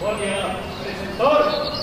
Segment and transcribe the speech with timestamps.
[0.00, 1.79] muchos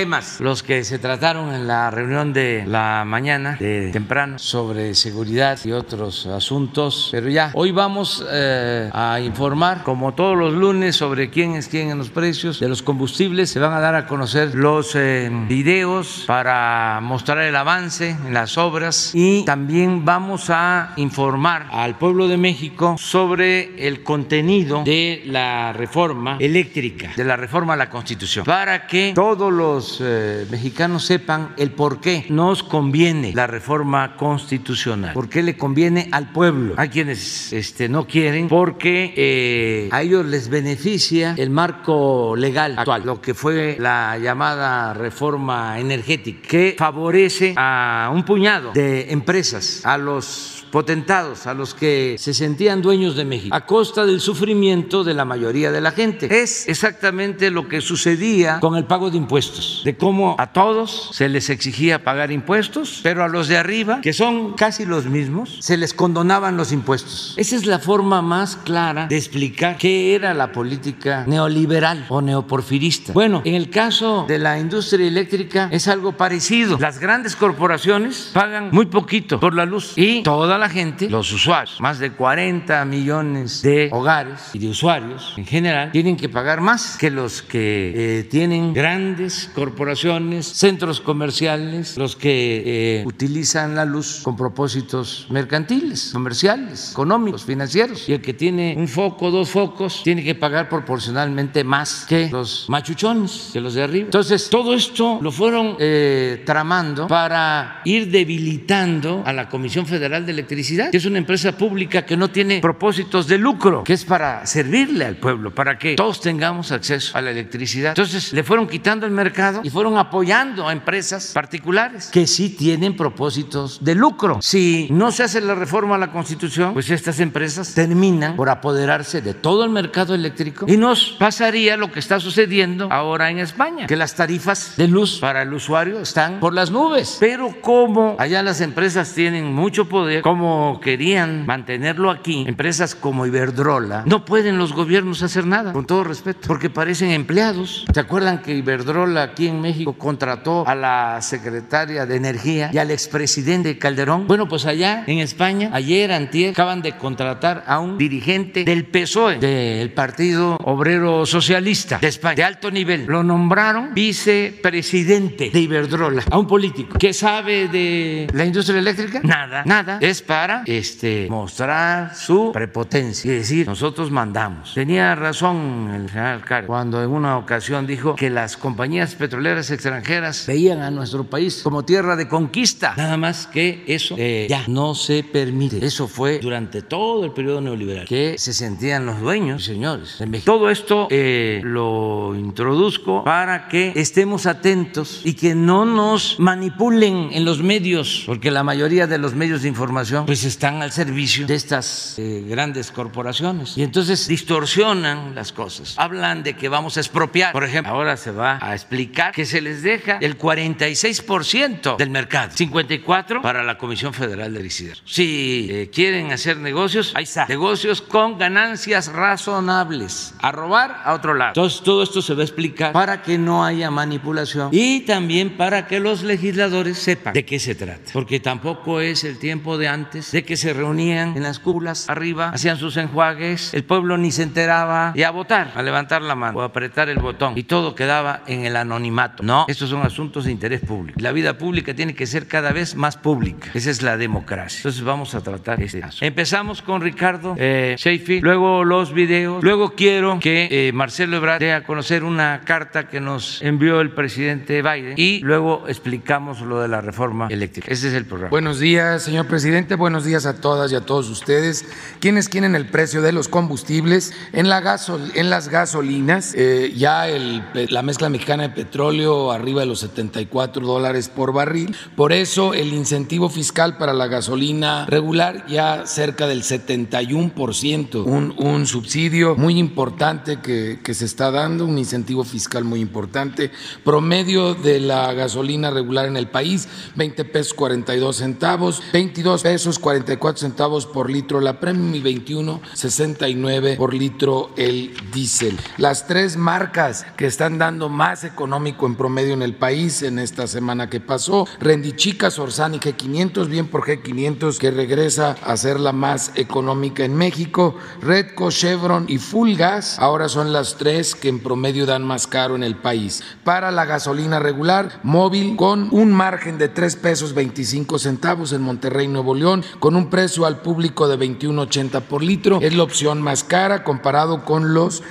[0.00, 0.40] temas.
[0.40, 5.72] Los que se trataron en la reunión de la mañana de temprano sobre seguridad y
[5.72, 11.54] otros asuntos, pero ya hoy vamos eh, a informar como todos los lunes sobre quién
[11.54, 14.94] es quién en los precios de los combustibles, se van a dar a conocer los
[14.94, 19.10] eh, videos para mostrar el avance en las obras.
[19.12, 26.38] Y también vamos a informar al pueblo de México sobre el contenido de la reforma
[26.40, 31.72] eléctrica, de la reforma a la Constitución, para que todos los eh, mexicanos sepan el
[31.72, 36.74] por qué nos conviene la reforma constitucional, por qué le conviene al pueblo.
[36.76, 43.02] Hay quienes este, no quieren porque eh, a ellos les beneficia el marco legal actual,
[43.04, 49.98] lo que fue la llamada reforma energética, que favorece a un puñado de empresas, a
[49.98, 55.14] los potentados, a los que se sentían dueños de México, a costa del sufrimiento de
[55.14, 56.42] la mayoría de la gente.
[56.42, 61.28] Es exactamente lo que sucedía con el pago de impuestos, de cómo a todos se
[61.28, 65.76] les exigía pagar impuestos, pero a los de arriba, que son casi los mismos, se
[65.76, 67.34] les condonaban los impuestos.
[67.36, 73.12] Esa es la forma más clara de explicar qué era la política neoliberal o neoporfirista.
[73.12, 76.78] Bueno, en el caso de la industria eléctrica es algo parecido.
[76.78, 81.80] Las grandes corporaciones pagan muy poquito por la luz y toda la gente, los usuarios,
[81.80, 86.96] más de 40 millones de hogares y de usuarios en general, tienen que pagar más
[86.98, 94.20] que los que eh, tienen grandes corporaciones, centros comerciales, los que eh, utilizan la luz
[94.22, 98.08] con propósitos mercantiles, comerciales, económicos, financieros.
[98.08, 102.66] Y el que tiene un foco, dos focos, tiene que pagar proporcionalmente más que los
[102.68, 104.04] machuchones, que los de arriba.
[104.04, 110.32] Entonces, todo esto lo fueron eh, tramando para ir debilitando a la Comisión Federal de
[110.32, 110.49] Electricidad
[110.90, 115.04] que es una empresa pública que no tiene propósitos de lucro, que es para servirle
[115.04, 117.90] al pueblo, para que todos tengamos acceso a la electricidad.
[117.90, 122.96] Entonces le fueron quitando el mercado y fueron apoyando a empresas particulares que sí tienen
[122.96, 124.38] propósitos de lucro.
[124.42, 129.20] Si no se hace la reforma a la Constitución, pues estas empresas terminan por apoderarse
[129.20, 133.86] de todo el mercado eléctrico y nos pasaría lo que está sucediendo ahora en España,
[133.86, 137.18] que las tarifas de luz para el usuario están por las nubes.
[137.20, 143.26] Pero como allá las empresas tienen mucho poder, como como querían mantenerlo aquí, empresas como
[143.26, 147.84] Iberdrola, no pueden los gobiernos hacer nada, con todo respeto, porque parecen empleados.
[147.92, 152.90] ¿Se acuerdan que Iberdrola aquí en México contrató a la secretaria de Energía y al
[152.90, 154.26] expresidente Calderón?
[154.28, 159.40] Bueno, pues allá en España, ayer, antier, acaban de contratar a un dirigente del PSOE,
[159.40, 163.04] del Partido Obrero Socialista de España, de alto nivel.
[163.04, 169.20] Lo nombraron vicepresidente de Iberdrola, a un político que sabe de la industria eléctrica.
[169.22, 169.98] Nada, nada.
[170.00, 174.74] Es para este, mostrar su prepotencia y decir, nosotros mandamos.
[174.74, 180.46] Tenía razón el general Cárdenas cuando en una ocasión dijo que las compañías petroleras extranjeras
[180.46, 182.94] veían a nuestro país como tierra de conquista.
[182.96, 185.84] Nada más que eso eh, ya no se permite.
[185.84, 190.52] Eso fue durante todo el periodo neoliberal, que se sentían los dueños señores de México.
[190.52, 197.44] Todo esto eh, lo introduzco para que estemos atentos y que no nos manipulen en
[197.44, 201.54] los medios, porque la mayoría de los medios de información pues están al servicio de
[201.54, 205.94] estas eh, grandes corporaciones y entonces distorsionan las cosas.
[205.98, 207.52] Hablan de que vamos a expropiar.
[207.52, 212.50] Por ejemplo, ahora se va a explicar que se les deja el 46% del mercado,
[212.54, 214.96] 54 para la Comisión Federal de Electricidad.
[215.04, 217.46] Si eh, quieren hacer negocios, ahí está.
[217.46, 220.34] Negocios con ganancias razonables.
[220.40, 221.50] A robar a otro lado.
[221.50, 225.86] Entonces todo esto se va a explicar para que no haya manipulación y también para
[225.86, 228.10] que los legisladores sepan de qué se trata.
[228.12, 232.50] Porque tampoco es el tiempo de antes de que se reunían en las cúpulas arriba,
[232.50, 236.62] hacían sus enjuagues, el pueblo ni se enteraba y votar, a levantar la mano o
[236.62, 239.42] apretar el botón y todo quedaba en el anonimato.
[239.42, 241.18] No, estos son asuntos de interés público.
[241.20, 243.70] La vida pública tiene que ser cada vez más pública.
[243.74, 244.78] Esa es la democracia.
[244.78, 246.24] Entonces vamos a tratar este caso.
[246.24, 247.96] Empezamos con Ricardo eh,
[248.42, 253.20] luego los videos, luego quiero que eh, Marcelo Ebrard dé a conocer una carta que
[253.20, 257.90] nos envió el presidente Biden y luego explicamos lo de la reforma eléctrica.
[257.90, 258.50] Ese es el programa.
[258.50, 259.89] Buenos días, señor presidente.
[259.96, 261.84] Buenos días a todas y a todos ustedes.
[262.20, 267.28] Quienes quieren el precio de los combustibles en, la gasol en las gasolinas, eh, ya
[267.28, 271.96] el, la mezcla mexicana de petróleo arriba de los 74 dólares por barril.
[272.14, 278.86] Por eso el incentivo fiscal para la gasolina regular ya cerca del 71%, un, un
[278.86, 283.72] subsidio muy importante que, que se está dando, un incentivo fiscal muy importante.
[284.04, 290.60] Promedio de la gasolina regular en el país, 20 pesos 42 centavos, 22 pesos 44
[290.60, 295.78] centavos por litro la premium y 21 69 por litro el diésel.
[295.96, 300.66] Las tres marcas que están dando más económico en promedio en el país en esta
[300.66, 306.52] semana que pasó, Rendichica, Sorsani G500, bien por G500 que regresa a ser la más
[306.54, 312.06] económica en México, Redco, Chevron y Full Gas, ahora son las tres que en promedio
[312.06, 313.42] dan más caro en el país.
[313.64, 319.28] Para la gasolina regular, móvil con un margen de 3 pesos 25 centavos en Monterrey,
[319.28, 323.64] Nuevo León, con un precio al público de 21.80 por litro, es la opción más
[323.64, 325.22] cara comparado con los,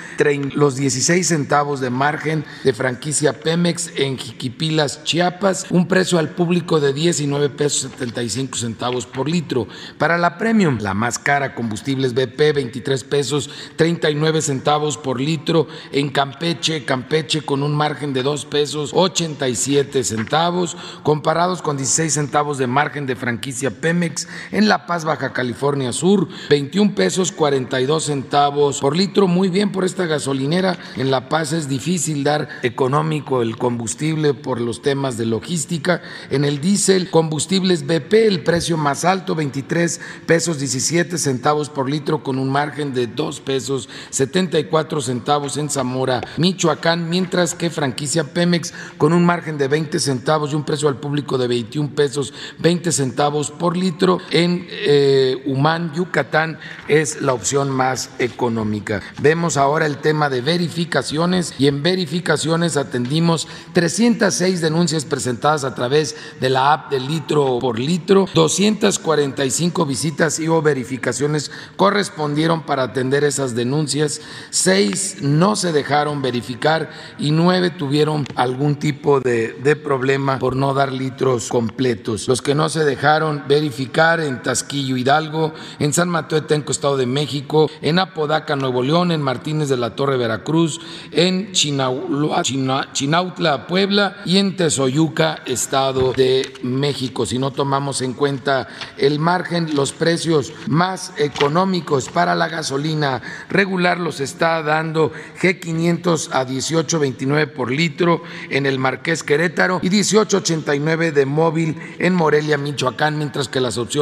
[0.54, 6.80] los 16 centavos de margen de franquicia Pemex en Jiquipilas, Chiapas, un precio al público
[6.80, 9.68] de 19 pesos 75 centavos por litro.
[9.98, 15.68] Para la Premium, la más cara, combustibles BP, 23 pesos 39 centavos por litro.
[15.92, 22.58] En Campeche, Campeche con un margen de 2 pesos 87 centavos, comparados con 16 centavos
[22.58, 28.80] de margen de franquicia Pemex en La Paz, Baja California Sur, 21 pesos 42 centavos
[28.80, 30.78] por litro, muy bien por esta gasolinera.
[30.96, 36.02] En La Paz es difícil dar económico el combustible por los temas de logística.
[36.30, 42.24] En el diésel, combustibles BP, el precio más alto, 23 pesos 17 centavos por litro
[42.24, 48.74] con un margen de 2 pesos 74 centavos en Zamora, Michoacán, mientras que franquicia Pemex
[48.98, 52.92] con un margen de 20 centavos y un precio al público de 21 pesos 20
[52.92, 59.02] centavos por litro en eh, Humán, Yucatán, es la opción más económica.
[59.22, 66.16] Vemos ahora el tema de verificaciones y en verificaciones atendimos 306 denuncias presentadas a través
[66.40, 73.24] de la app de litro por litro, 245 visitas y o verificaciones correspondieron para atender
[73.24, 80.40] esas denuncias, seis no se dejaron verificar y nueve tuvieron algún tipo de, de problema
[80.40, 82.28] por no dar litros completos.
[82.28, 87.06] Los que no se dejaron verificar en Tasquillo Hidalgo, en San Mateo Tenco, Estado de
[87.06, 94.38] México, en Apodaca, Nuevo León, en Martínez de la Torre, Veracruz, en Chinautla, Puebla y
[94.38, 97.28] en Tezoyuca, Estado de México.
[97.28, 98.68] Si no tomamos en cuenta
[98.98, 105.12] el margen, los precios más económicos para la gasolina regular los está dando
[105.42, 112.58] G500 a 18.29 por litro en el Marqués Querétaro y 18.89 de móvil en Morelia,
[112.58, 113.99] Michoacán, mientras que las opciones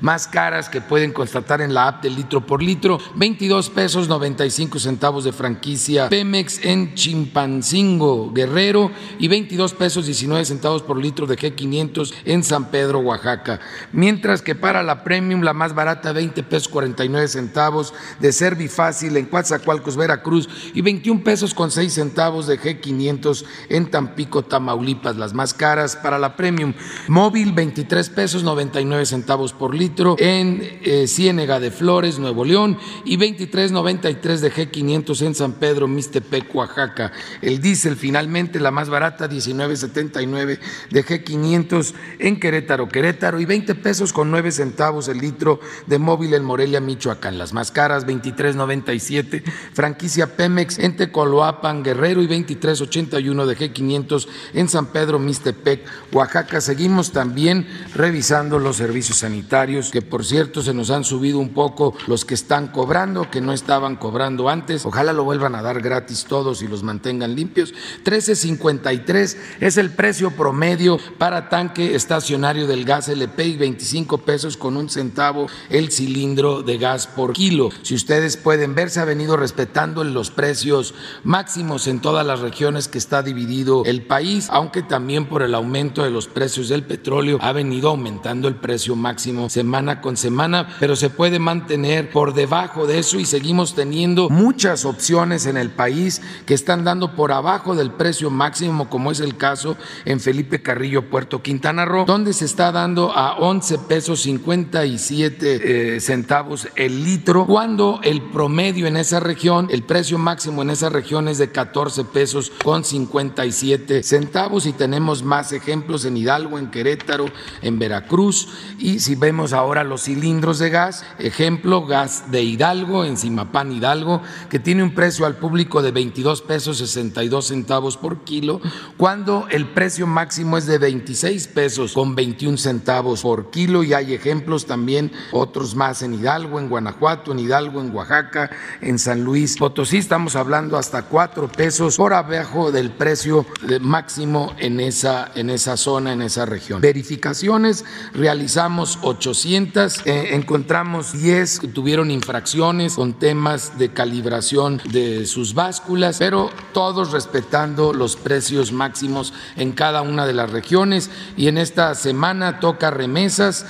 [0.00, 4.78] más caras que pueden constatar en la app de litro por litro, 22 pesos 95
[4.78, 11.36] centavos de franquicia Pemex en Chimpancingo, Guerrero y 22 pesos 19 centavos por litro de
[11.36, 13.60] G500 en San Pedro, Oaxaca.
[13.92, 19.26] Mientras que para la Premium, la más barata, 20 pesos 49 centavos de Servifácil en
[19.26, 25.16] Coatzacoalcos, Veracruz y 21 pesos con 6 centavos de G500 en Tampico, Tamaulipas.
[25.16, 26.74] Las más caras para la Premium,
[27.08, 33.16] móvil 23 pesos 99 centavos por litro en eh, Ciénega de Flores, Nuevo León y
[33.16, 37.12] 23.93 de G500 en San Pedro, Mixtepec, Oaxaca.
[37.42, 40.58] El diésel finalmente la más barata 19.79
[40.90, 46.34] de G500 en Querétaro, Querétaro y 20 pesos con 9 centavos el litro de móvil
[46.34, 47.36] en Morelia, Michoacán.
[47.36, 54.86] Las más caras 23.97 franquicia Pemex en Tecoloapan, Guerrero y 23.81 de G500 en San
[54.86, 56.60] Pedro, Mixtepec, Oaxaca.
[56.60, 61.94] Seguimos también revisando los servicios sanitarios que por cierto se nos han subido un poco
[62.06, 64.84] los que están cobrando, que no estaban cobrando antes.
[64.84, 67.72] Ojalá lo vuelvan a dar gratis todos y los mantengan limpios.
[68.04, 74.76] 13.53 es el precio promedio para tanque estacionario del gas LP y 25 pesos con
[74.76, 77.70] un centavo el cilindro de gas por kilo.
[77.80, 82.88] Si ustedes pueden ver, se ha venido respetando los precios máximos en todas las regiones
[82.88, 87.38] que está dividido el país, aunque también por el aumento de los precios del petróleo
[87.40, 89.03] ha venido aumentando el precio máximo
[89.48, 94.84] semana con semana, pero se puede mantener por debajo de eso y seguimos teniendo muchas
[94.84, 99.36] opciones en el país que están dando por abajo del precio máximo, como es el
[99.36, 105.96] caso en Felipe Carrillo, Puerto Quintana Roo, donde se está dando a 11 pesos 57
[105.96, 110.88] eh, centavos el litro, cuando el promedio en esa región, el precio máximo en esa
[110.88, 116.70] región es de 14 pesos con 57 centavos y tenemos más ejemplos en Hidalgo, en
[116.70, 117.26] Querétaro,
[117.62, 123.16] en Veracruz y si vemos ahora los cilindros de gas, ejemplo, gas de Hidalgo, en
[123.16, 128.60] Simapán Hidalgo, que tiene un precio al público de 22 pesos 62 centavos por kilo,
[128.96, 134.14] cuando el precio máximo es de 26 pesos con 21 centavos por kilo y hay
[134.14, 139.56] ejemplos también, otros más en Hidalgo, en Guanajuato, en Hidalgo, en Oaxaca, en San Luis
[139.56, 143.46] Potosí, estamos hablando hasta 4 pesos por abajo del precio
[143.80, 146.80] máximo en esa, en esa zona, en esa región.
[146.80, 155.52] Verificaciones, realizamos 800, eh, encontramos 10 que tuvieron infracciones con temas de calibración de sus
[155.54, 161.58] básculas, pero todos respetando los precios máximos en cada una de las regiones y en
[161.58, 163.66] esta semana toca remesas.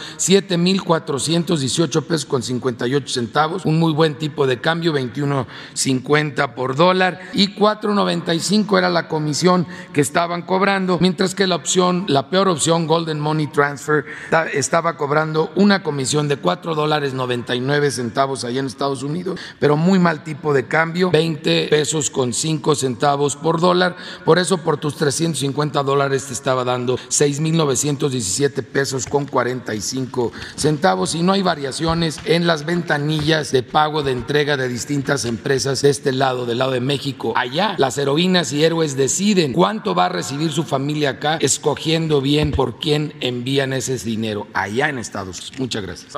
[0.57, 7.21] 7.418 pesos con 58 centavos, un muy buen tipo de cambio, 21.50 por dólar.
[7.33, 12.87] Y 4.95 era la comisión que estaban cobrando, mientras que la opción, la peor opción,
[12.87, 14.05] Golden Money Transfer,
[14.53, 19.99] estaba cobrando una comisión de 4 dólares 99 centavos allá en Estados Unidos, pero muy
[19.99, 24.97] mal tipo de cambio, 20 pesos con 5 centavos por dólar, por eso por tus
[24.97, 32.21] 350 dólares te estaba dando 6.900 217 pesos con 45 centavos y no hay variaciones
[32.25, 36.73] en las ventanillas de pago de entrega de distintas empresas de este lado, del lado
[36.73, 37.33] de México.
[37.37, 42.53] Allá las heroínas y héroes deciden cuánto va a recibir su familia acá, escogiendo bien
[42.53, 45.59] por quién envían ese dinero allá en Estados Unidos.
[45.59, 46.15] Muchas gracias.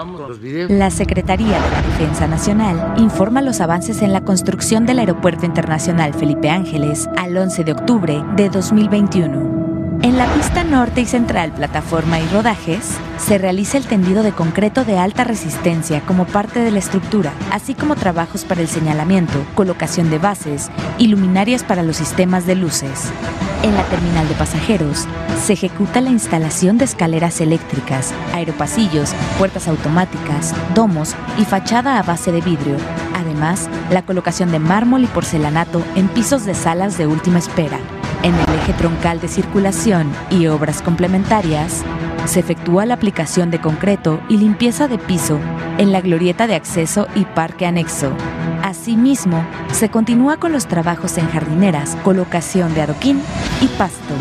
[0.70, 6.14] La Secretaría de la Defensa Nacional informa los avances en la construcción del Aeropuerto Internacional
[6.14, 9.67] Felipe Ángeles al 11 de octubre de 2021.
[10.00, 14.84] En la pista norte y central, plataforma y rodajes, se realiza el tendido de concreto
[14.84, 20.08] de alta resistencia como parte de la estructura, así como trabajos para el señalamiento, colocación
[20.08, 23.10] de bases y luminarias para los sistemas de luces.
[23.64, 25.08] En la terminal de pasajeros,
[25.44, 32.30] se ejecuta la instalación de escaleras eléctricas, aeropasillos, puertas automáticas, domos y fachada a base
[32.30, 32.76] de vidrio.
[33.16, 37.80] Además, la colocación de mármol y porcelanato en pisos de salas de última espera.
[38.22, 41.84] En el eje troncal de circulación y obras complementarias,
[42.26, 45.38] se efectúa la aplicación de concreto y limpieza de piso
[45.78, 48.12] en la glorieta de acceso y parque anexo.
[48.62, 53.22] Asimismo, se continúa con los trabajos en jardineras, colocación de adoquín
[53.60, 54.14] y pasto.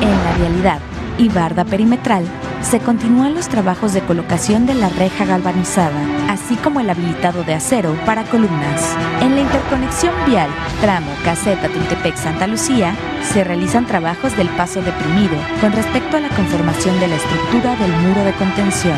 [0.00, 0.80] En la realidad
[1.20, 2.24] y barda perimetral,
[2.62, 6.00] se continúan los trabajos de colocación de la reja galvanizada,
[6.30, 8.96] así como el habilitado de acero para columnas.
[9.20, 10.48] En la interconexión vial,
[10.80, 16.30] tramo Caseta Tultepec Santa Lucía, se realizan trabajos del paso deprimido con respecto a la
[16.30, 18.96] conformación de la estructura del muro de contención.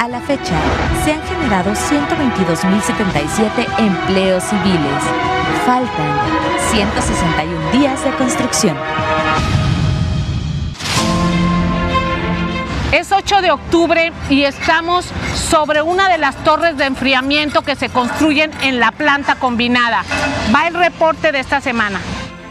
[0.00, 0.56] A la fecha,
[1.04, 5.04] se han generado 122.077 empleos civiles.
[5.64, 6.18] Faltan
[6.72, 8.76] 161 días de construcción.
[12.92, 17.88] Es 8 de octubre y estamos sobre una de las torres de enfriamiento que se
[17.88, 20.04] construyen en la planta combinada.
[20.54, 22.00] Va el reporte de esta semana.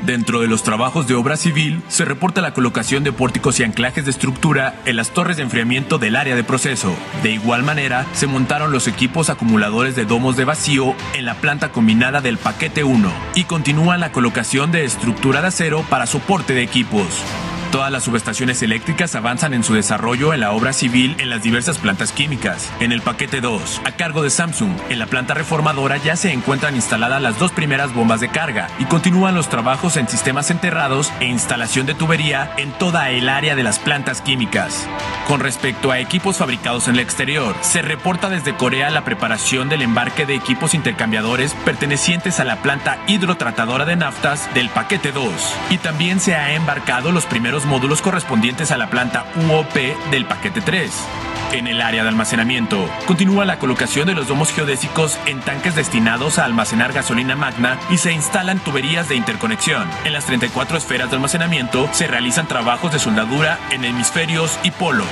[0.03, 4.03] Dentro de los trabajos de obra civil, se reporta la colocación de pórticos y anclajes
[4.03, 6.91] de estructura en las torres de enfriamiento del área de proceso.
[7.21, 11.69] De igual manera, se montaron los equipos acumuladores de domos de vacío en la planta
[11.71, 16.63] combinada del paquete 1 y continúa la colocación de estructura de acero para soporte de
[16.63, 17.24] equipos.
[17.72, 21.78] Todas las subestaciones eléctricas avanzan en su desarrollo en la obra civil en las diversas
[21.78, 22.70] plantas químicas.
[22.82, 26.75] En el paquete 2, a cargo de Samsung, en la planta reformadora ya se encuentran
[26.75, 31.28] instaladas las dos primeras bombas de carga y continúan los trabajos en sistemas enterrados e
[31.28, 34.86] instalación de tubería en toda el área de las plantas químicas.
[35.25, 39.82] Con respecto a equipos fabricados en el exterior, se reporta desde Corea la preparación del
[39.82, 45.32] embarque de equipos intercambiadores pertenecientes a la planta hidrotratadora de naftas del paquete 2
[45.70, 49.74] y también se ha embarcado los primeros módulos correspondientes a la planta UOP
[50.12, 50.91] del paquete 3.
[51.53, 56.39] En el área de almacenamiento, continúa la colocación de los domos geodésicos en tanques destinados
[56.39, 59.89] a almacenar gasolina magna y se instalan tuberías de interconexión.
[60.06, 65.08] En las 34 esferas de almacenamiento se realizan trabajos de soldadura en hemisferios y polos.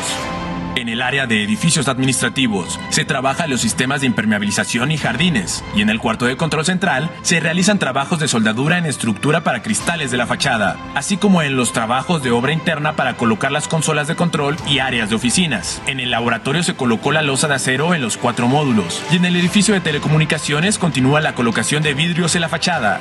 [0.75, 5.81] En el área de edificios administrativos se trabaja los sistemas de impermeabilización y jardines, y
[5.81, 10.11] en el cuarto de control central se realizan trabajos de soldadura en estructura para cristales
[10.11, 14.07] de la fachada, así como en los trabajos de obra interna para colocar las consolas
[14.07, 15.81] de control y áreas de oficinas.
[15.87, 19.25] En el laboratorio se colocó la losa de acero en los cuatro módulos, y en
[19.25, 22.99] el edificio de telecomunicaciones continúa la colocación de vidrios en la fachada.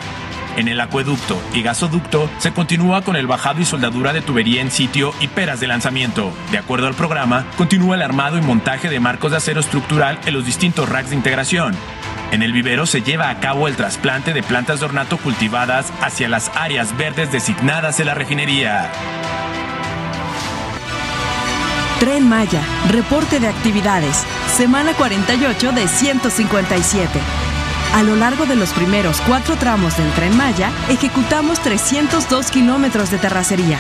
[0.59, 4.73] En el acueducto y gasoducto se continúa con el bajado y soldadura de tubería en
[4.73, 6.33] sitio y peras de lanzamiento.
[6.51, 10.33] De acuerdo al programa, continúa el armado y montaje de marcos de acero estructural en
[10.33, 11.77] los distintos racks de integración.
[12.33, 16.31] En el vivero se lleva a cabo el trasplante de plantas de ornato cultivadas hacia
[16.31, 18.91] las áreas verdes designadas en la refinería.
[22.01, 24.25] Tren Maya, reporte de actividades,
[24.57, 27.21] semana 48 de 157.
[27.97, 33.19] A lo largo de los primeros cuatro tramos del tren Maya, ejecutamos 302 kilómetros de
[33.19, 33.79] terracería.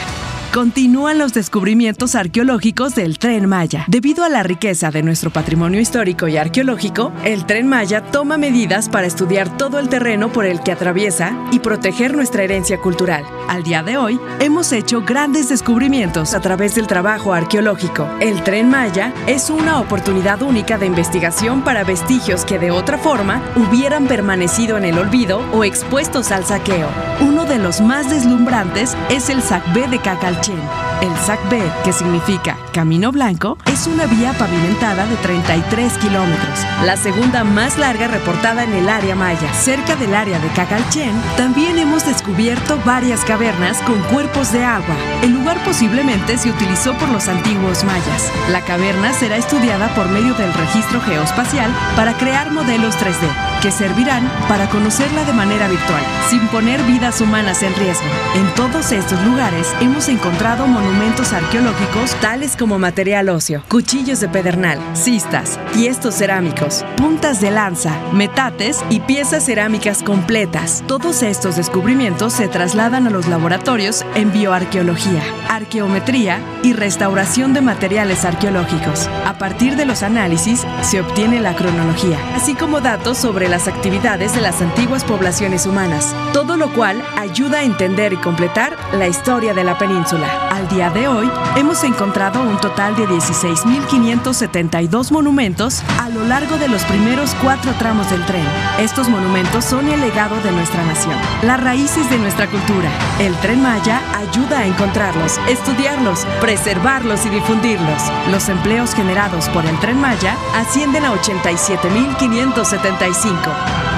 [0.52, 3.84] Continúan los descubrimientos arqueológicos del Tren Maya.
[3.86, 8.88] Debido a la riqueza de nuestro patrimonio histórico y arqueológico, el Tren Maya toma medidas
[8.88, 13.24] para estudiar todo el terreno por el que atraviesa y proteger nuestra herencia cultural.
[13.46, 18.08] Al día de hoy, hemos hecho grandes descubrimientos a través del trabajo arqueológico.
[18.20, 23.42] El Tren Maya es una oportunidad única de investigación para vestigios que de otra forma
[23.54, 26.88] hubieran permanecido en el olvido o expuestos al saqueo.
[27.20, 29.98] Uno de los más deslumbrantes es el Sacbé de
[30.38, 30.61] Cacalchen.
[31.01, 37.44] El SAC-B, que significa Camino Blanco, es una vía pavimentada de 33 kilómetros, la segunda
[37.44, 39.53] más larga reportada en el área maya.
[39.55, 44.96] Cerca del área de Cacalchen, también hemos descubierto varias cavernas con cuerpos de agua.
[45.22, 48.33] El lugar posiblemente se utilizó por los antiguos mayas.
[48.51, 53.29] La caverna será estudiada por medio del registro geoespacial para crear modelos 3D,
[53.61, 58.07] que servirán para conocerla de manera virtual, sin poner vidas humanas en riesgo.
[58.35, 64.79] En todos estos lugares hemos encontrado monumentos arqueológicos tales como material óseo, cuchillos de pedernal,
[64.94, 70.83] cistas, tiestos cerámicos, puntas de lanza, metates y piezas cerámicas completas.
[70.87, 78.25] Todos estos descubrimientos se trasladan a los laboratorios en bioarqueología, arqueometría y restauración de materiales
[78.25, 79.09] arqueológicos.
[79.27, 84.34] A partir de los análisis se obtiene la cronología, así como datos sobre las actividades
[84.34, 89.54] de las antiguas poblaciones humanas, todo lo cual ayuda a entender y completar la historia
[89.54, 90.48] de la península.
[90.50, 96.68] Al día de hoy, hemos encontrado un total de 16.572 monumentos a lo largo de
[96.68, 98.44] los primeros cuatro tramos del tren.
[98.78, 102.90] Estos monumentos son el legado de nuestra nación, las raíces de nuestra cultura.
[103.18, 108.02] El tren Maya ayuda a encontrarlos, estudiarlos, preservarlos y difundirlos.
[108.30, 113.38] Los empleos generados por el tren Maya ascienden a 87.575.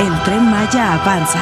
[0.01, 1.39] El tren Maya avanza.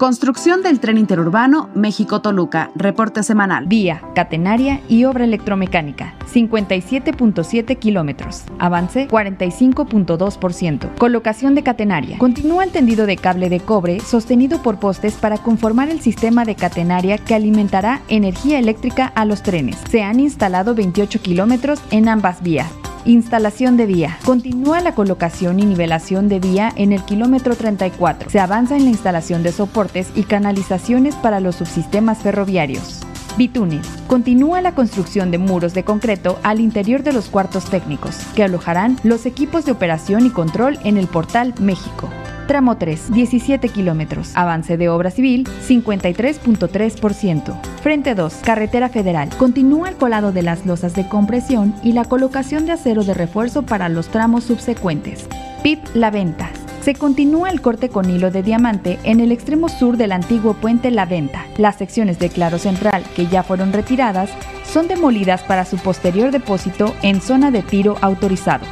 [0.00, 2.70] Construcción del tren interurbano México-Toluca.
[2.74, 3.66] Reporte semanal.
[3.66, 6.14] Vía, catenaria y obra electromecánica.
[6.32, 8.44] 57.7 kilómetros.
[8.58, 10.94] Avance 45.2%.
[10.96, 12.16] Colocación de catenaria.
[12.16, 16.54] Continúa el tendido de cable de cobre sostenido por postes para conformar el sistema de
[16.54, 19.76] catenaria que alimentará energía eléctrica a los trenes.
[19.90, 22.72] Se han instalado 28 kilómetros en ambas vías.
[23.04, 24.18] Instalación de vía.
[24.24, 28.28] Continúa la colocación y nivelación de vía en el kilómetro 34.
[28.28, 33.00] Se avanza en la instalación de soportes y canalizaciones para los subsistemas ferroviarios.
[33.38, 33.80] Bitúnel.
[34.06, 38.98] Continúa la construcción de muros de concreto al interior de los cuartos técnicos, que alojarán
[39.02, 42.10] los equipos de operación y control en el portal México.
[42.50, 44.32] Tramo 3, 17 kilómetros.
[44.34, 47.62] Avance de obra civil, 53.3%.
[47.80, 49.28] Frente 2, Carretera Federal.
[49.38, 53.62] Continúa el colado de las losas de compresión y la colocación de acero de refuerzo
[53.62, 55.28] para los tramos subsecuentes.
[55.62, 56.50] PIP La Venta.
[56.82, 60.90] Se continúa el corte con hilo de diamante en el extremo sur del antiguo puente
[60.90, 61.46] La Venta.
[61.56, 64.28] Las secciones de claro central, que ya fueron retiradas,
[64.64, 68.66] son demolidas para su posterior depósito en zona de tiro autorizado.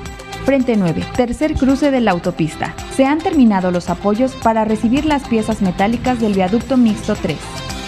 [0.49, 2.75] Frente 9, tercer cruce de la autopista.
[2.97, 7.37] Se han terminado los apoyos para recibir las piezas metálicas del viaducto mixto 3.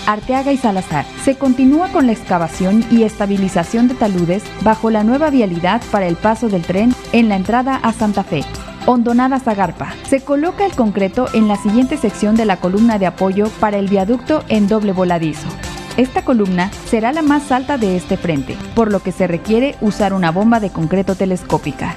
[0.07, 1.07] Arteaga y Salazar.
[1.25, 6.17] Se continúa con la excavación y estabilización de taludes bajo la nueva vialidad para el
[6.17, 8.45] paso del tren en la entrada a Santa Fe.
[8.85, 9.95] Hondonada Zagarpa.
[10.07, 13.89] Se coloca el concreto en la siguiente sección de la columna de apoyo para el
[13.89, 15.49] viaducto en doble voladizo.
[15.97, 20.13] Esta columna será la más alta de este frente, por lo que se requiere usar
[20.13, 21.97] una bomba de concreto telescópica.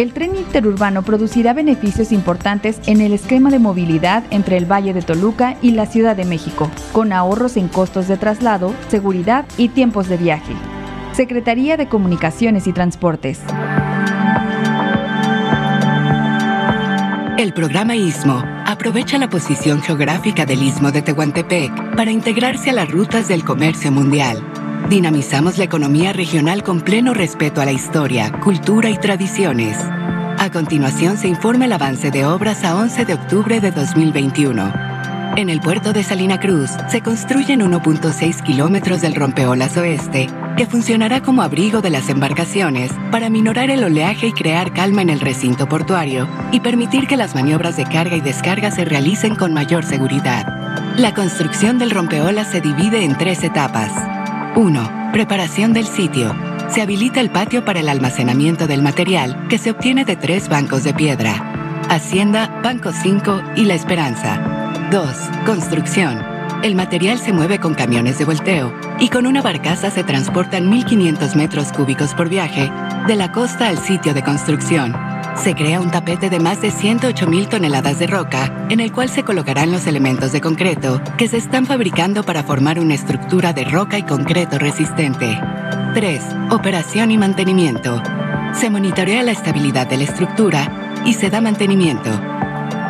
[0.00, 5.02] El tren interurbano producirá beneficios importantes en el esquema de movilidad entre el Valle de
[5.02, 10.08] Toluca y la Ciudad de México, con ahorros en costos de traslado, seguridad y tiempos
[10.08, 10.54] de viaje.
[11.12, 13.40] Secretaría de Comunicaciones y Transportes.
[17.36, 22.90] El programa ISMO aprovecha la posición geográfica del Istmo de Tehuantepec para integrarse a las
[22.90, 24.42] rutas del comercio mundial.
[24.90, 29.78] Dinamizamos la economía regional con pleno respeto a la historia, cultura y tradiciones.
[29.78, 34.72] A continuación se informa el avance de obras a 11 de octubre de 2021.
[35.36, 40.26] En el puerto de Salina Cruz se construyen 1.6 kilómetros del rompeolas oeste
[40.56, 45.10] que funcionará como abrigo de las embarcaciones para minorar el oleaje y crear calma en
[45.10, 49.54] el recinto portuario y permitir que las maniobras de carga y descarga se realicen con
[49.54, 50.96] mayor seguridad.
[50.96, 54.19] La construcción del rompeolas se divide en tres etapas.
[54.56, 55.10] 1.
[55.12, 56.34] Preparación del sitio.
[56.68, 60.82] Se habilita el patio para el almacenamiento del material que se obtiene de tres bancos
[60.82, 61.82] de piedra.
[61.88, 64.40] Hacienda, Banco 5 y La Esperanza.
[64.90, 65.06] 2.
[65.46, 66.20] Construcción.
[66.64, 71.36] El material se mueve con camiones de volteo y con una barcaza se transportan 1.500
[71.36, 72.70] metros cúbicos por viaje
[73.06, 74.94] de la costa al sitio de construcción.
[75.36, 79.22] Se crea un tapete de más de 108.000 toneladas de roca en el cual se
[79.22, 83.98] colocarán los elementos de concreto que se están fabricando para formar una estructura de roca
[83.98, 85.38] y concreto resistente.
[85.94, 86.22] 3.
[86.50, 88.02] Operación y mantenimiento.
[88.54, 92.10] Se monitorea la estabilidad de la estructura y se da mantenimiento.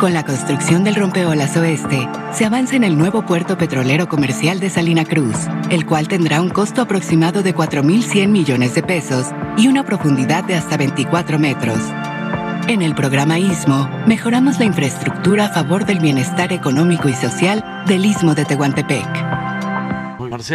[0.01, 4.71] Con la construcción del rompeolas oeste, se avanza en el nuevo puerto petrolero comercial de
[4.71, 5.37] Salina Cruz,
[5.69, 9.27] el cual tendrá un costo aproximado de 4.100 millones de pesos
[9.59, 11.79] y una profundidad de hasta 24 metros.
[12.71, 18.07] En el programa ISMO, mejoramos la infraestructura a favor del bienestar económico y social del
[18.07, 19.30] Istmo de Tehuantepec.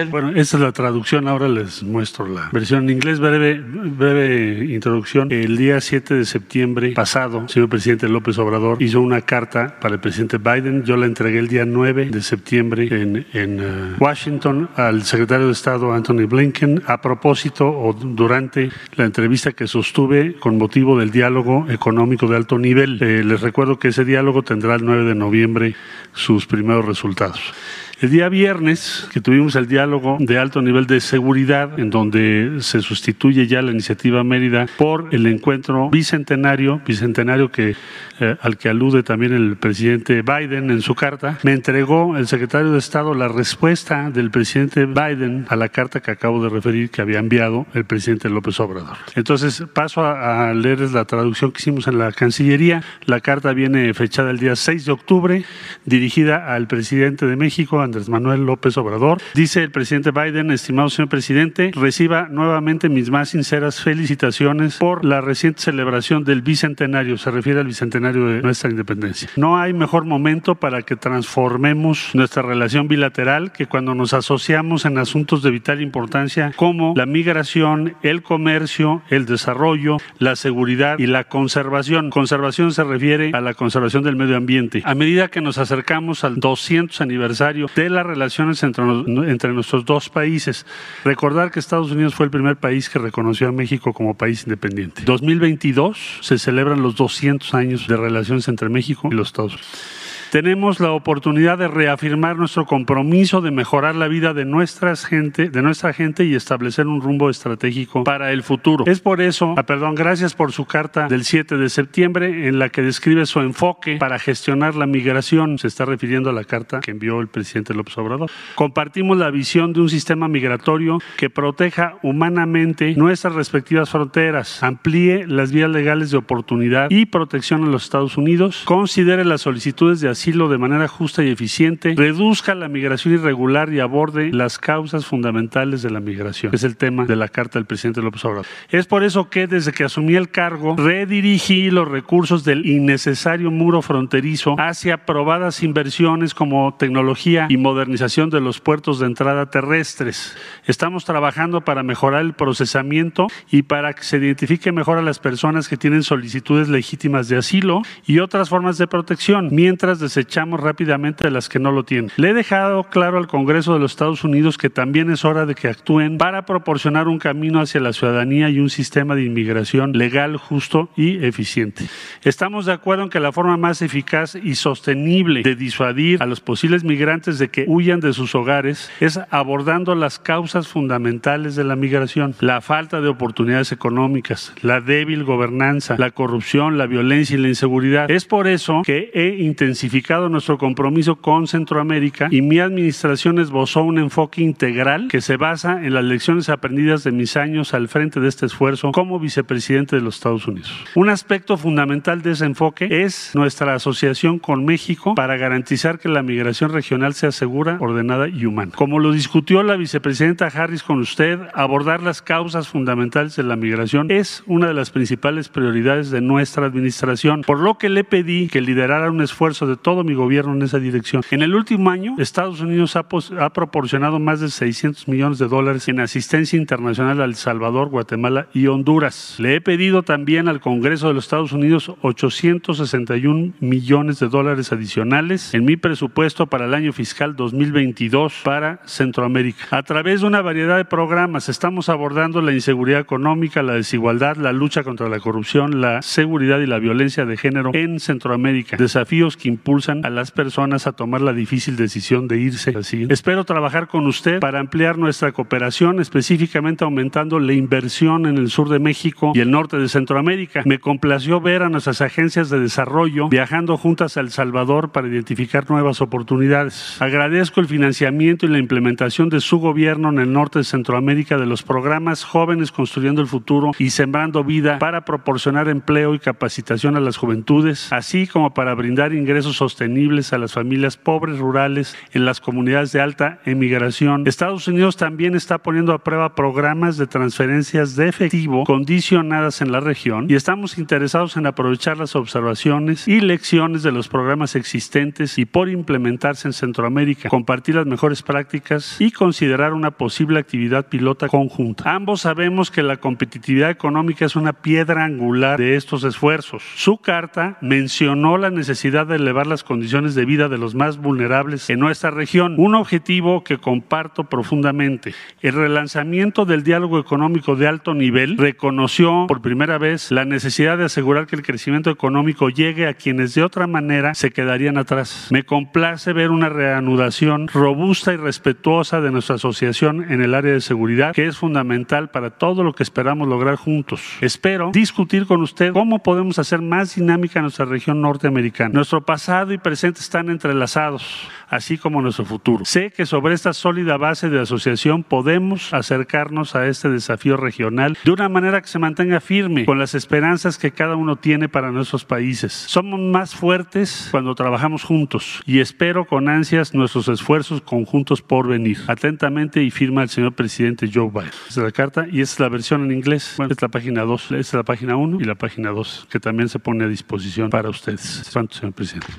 [0.10, 5.32] Bueno, esta es la traducción, ahora les muestro la versión en inglés, breve, breve introducción.
[5.32, 10.02] El día 7 de septiembre pasado, señor presidente López Obrador hizo una carta para el
[10.02, 15.04] presidente Biden, yo la entregué el día 9 de septiembre en, en uh, Washington al
[15.04, 20.98] secretario de Estado Anthony Blinken a propósito o durante la entrevista que sostuve con motivo
[20.98, 22.98] del diálogo económico de alto nivel.
[23.04, 25.76] Eh, les recuerdo que ese diálogo tendrá el 9 de noviembre
[26.12, 27.54] sus primeros resultados.
[28.02, 32.82] El día viernes, que tuvimos el diálogo de alto nivel de seguridad, en donde se
[32.82, 37.78] sustituye ya la iniciativa Mérida por el encuentro bicentenario, bicentenario que,
[38.20, 42.74] eh, al que alude también el presidente Biden en su carta, me entregó el secretario
[42.74, 47.02] de Estado la respuesta del presidente Biden a la carta que acabo de referir que
[47.02, 48.98] había enviado el presidente López Obrador.
[49.16, 52.84] Entonces, paso a, a leerles la traducción que hicimos en la Cancillería.
[53.06, 55.46] La carta viene fechada el día 6 de octubre,
[55.86, 59.20] dirigida al presidente de México, Andrés Manuel López Obrador.
[59.34, 65.22] Dice el presidente Biden, estimado señor presidente, reciba nuevamente mis más sinceras felicitaciones por la
[65.22, 69.30] reciente celebración del bicentenario, se refiere al bicentenario de nuestra independencia.
[69.36, 74.98] No hay mejor momento para que transformemos nuestra relación bilateral que cuando nos asociamos en
[74.98, 81.26] asuntos de vital importancia como la migración, el comercio, el desarrollo, la seguridad y la
[81.26, 82.10] conservación.
[82.10, 84.82] Conservación se refiere a la conservación del medio ambiente.
[84.86, 90.66] A medida que nos acercamos al 200 aniversario de las relaciones entre, nuestros dos países.
[91.04, 95.04] Recordar que Estados Unidos fue el primer país que reconoció a México como país independiente.
[95.06, 100.80] 2022 se celebran los 200 años de relaciones entre México y los Estados Unidos tenemos
[100.80, 105.94] la oportunidad de reafirmar nuestro compromiso de mejorar la vida de, nuestras gente, de nuestra
[105.94, 108.86] gente y establecer un rumbo estratégico para el futuro.
[108.88, 112.70] Es por eso, ah, perdón, gracias por su carta del 7 de septiembre en la
[112.70, 115.58] que describe su enfoque para gestionar la migración.
[115.58, 118.30] Se está refiriendo a la carta que envió el presidente López Obrador.
[118.56, 125.52] Compartimos la visión de un sistema migratorio que proteja humanamente nuestras respectivas fronteras, amplíe las
[125.52, 130.48] vías legales de oportunidad y protección en los Estados Unidos, considere las solicitudes de asilo
[130.48, 135.90] de manera justa y eficiente, reduzca la migración irregular y aborde las causas fundamentales de
[135.90, 136.56] la migración.
[136.56, 138.46] Es el tema de la carta del presidente López Obrador.
[138.70, 143.82] Es por eso que desde que asumí el cargo, redirigí los recursos del innecesario muro
[143.82, 150.38] fronterizo hacia probadas inversiones como tecnología y modernización de los puertos de entrada terrestres.
[150.66, 155.68] Estamos trabajando para mejorar el procesamiento y para que se identifique mejor a las personas
[155.68, 161.32] que tienen solicitudes legítimas de asilo y otras formas de protección, mientras desechamos rápidamente a
[161.32, 162.12] las que no lo tienen.
[162.18, 165.56] Le he dejado claro al Congreso de los Estados Unidos que también es hora de
[165.56, 170.38] que actúen para proporcionar un camino hacia la ciudadanía y un sistema de inmigración legal,
[170.38, 171.86] justo y eficiente.
[172.24, 176.40] Estamos de acuerdo en que la forma más eficaz y sostenible de disuadir a los
[176.40, 181.76] posibles migrantes de que huyan de sus hogares es abordando las causas fundamentales de la
[181.76, 187.48] migración, la falta de oportunidades económicas, la débil gobernanza, la corrupción, la violencia y la
[187.48, 188.12] inseguridad.
[188.12, 189.95] Es por eso que he intensificado
[190.30, 195.94] nuestro compromiso con Centroamérica y mi administración esbozó un enfoque integral que se basa en
[195.94, 200.16] las lecciones aprendidas de mis años al frente de este esfuerzo como vicepresidente de los
[200.16, 200.72] Estados Unidos.
[200.96, 206.24] Un aspecto fundamental de ese enfoque es nuestra asociación con México para garantizar que la
[206.24, 208.74] migración regional sea segura, ordenada y humana.
[208.76, 214.12] Como lo discutió la vicepresidenta Harris con usted, abordar las causas fundamentales de la migración
[214.12, 218.62] es una de las principales prioridades de nuestra administración, por lo que le pedí que
[218.62, 221.22] liderara un esfuerzo de todo mi gobierno en esa dirección.
[221.30, 226.00] En el último año, Estados Unidos ha, proporcionado más de 600 millones de dólares en
[226.00, 229.36] asistencia internacional a El Salvador, Guatemala y Honduras.
[229.38, 235.54] Le he pedido también al Congreso de los Estados Unidos 861 millones de dólares adicionales
[235.54, 239.66] en mi presupuesto para el año fiscal 2022 para Centroamérica.
[239.70, 244.52] A través de una variedad de programas estamos abordando la inseguridad económica, la desigualdad, la
[244.52, 248.78] lucha contra la corrupción, la seguridad y la violencia de género en Centroamérica.
[248.78, 252.74] Desafíos que impulsan a las personas a tomar la difícil decisión de irse.
[252.78, 253.08] Así.
[253.10, 258.70] Espero trabajar con usted para ampliar nuestra cooperación, específicamente aumentando la inversión en el sur
[258.70, 260.64] de México y el norte de Centroamérica.
[260.66, 265.70] Me complació ver a nuestras agencias de desarrollo viajando juntas a El Salvador para identificar
[265.70, 267.02] nuevas oportunidades.
[267.02, 271.46] Agradezco el financiamiento y la implementación de su gobierno en el norte de Centroamérica de
[271.46, 277.00] los programas Jóvenes Construyendo el Futuro y Sembrando Vida para proporcionar empleo y capacitación a
[277.00, 282.40] las juventudes, así como para brindar ingresos sostenibles a las familias pobres rurales en las
[282.40, 284.28] comunidades de alta emigración.
[284.28, 289.80] Estados Unidos también está poniendo a prueba programas de transferencias de efectivo condicionadas en la
[289.80, 295.46] región y estamos interesados en aprovechar las observaciones y lecciones de los programas existentes y
[295.46, 301.92] por implementarse en Centroamérica, compartir las mejores prácticas y considerar una posible actividad pilota conjunta.
[301.92, 306.62] Ambos sabemos que la competitividad económica es una piedra angular de estos esfuerzos.
[306.76, 311.70] Su carta mencionó la necesidad de elevar las condiciones de vida de los más vulnerables
[311.70, 315.14] en nuestra región, un objetivo que comparto profundamente.
[315.40, 320.84] El relanzamiento del diálogo económico de alto nivel reconoció por primera vez la necesidad de
[320.84, 325.30] asegurar que el crecimiento económico llegue a quienes de otra manera se quedarían atrás.
[325.32, 330.60] Me complace ver una reanudación robusta y respetuosa de nuestra asociación en el área de
[330.60, 334.02] seguridad, que es fundamental para todo lo que esperamos lograr juntos.
[334.20, 338.74] Espero discutir con usted cómo podemos hacer más dinámica nuestra región norteamericana.
[338.74, 342.66] Nuestro pasado y presente están entrelazados, así como nuestro futuro.
[342.66, 348.12] Sé que sobre esta sólida base de asociación podemos acercarnos a este desafío regional de
[348.12, 352.06] una manera que se mantenga firme con las esperanzas que cada uno tiene para nuestros
[352.06, 352.54] países.
[352.54, 358.80] Somos más fuertes cuando trabajamos juntos y espero con ansias nuestros esfuerzos conjuntos por venir.
[358.88, 361.32] Atentamente y firma el señor presidente Joe Biden.
[361.48, 363.34] Esta es la carta y esta es la versión en inglés.
[363.38, 366.08] Bueno, esta es la página 2, esta es la página 1 y la página 2
[366.10, 368.30] que también se pone a disposición para ustedes.
[368.32, 369.14] ¿Cuánto, señor presidente?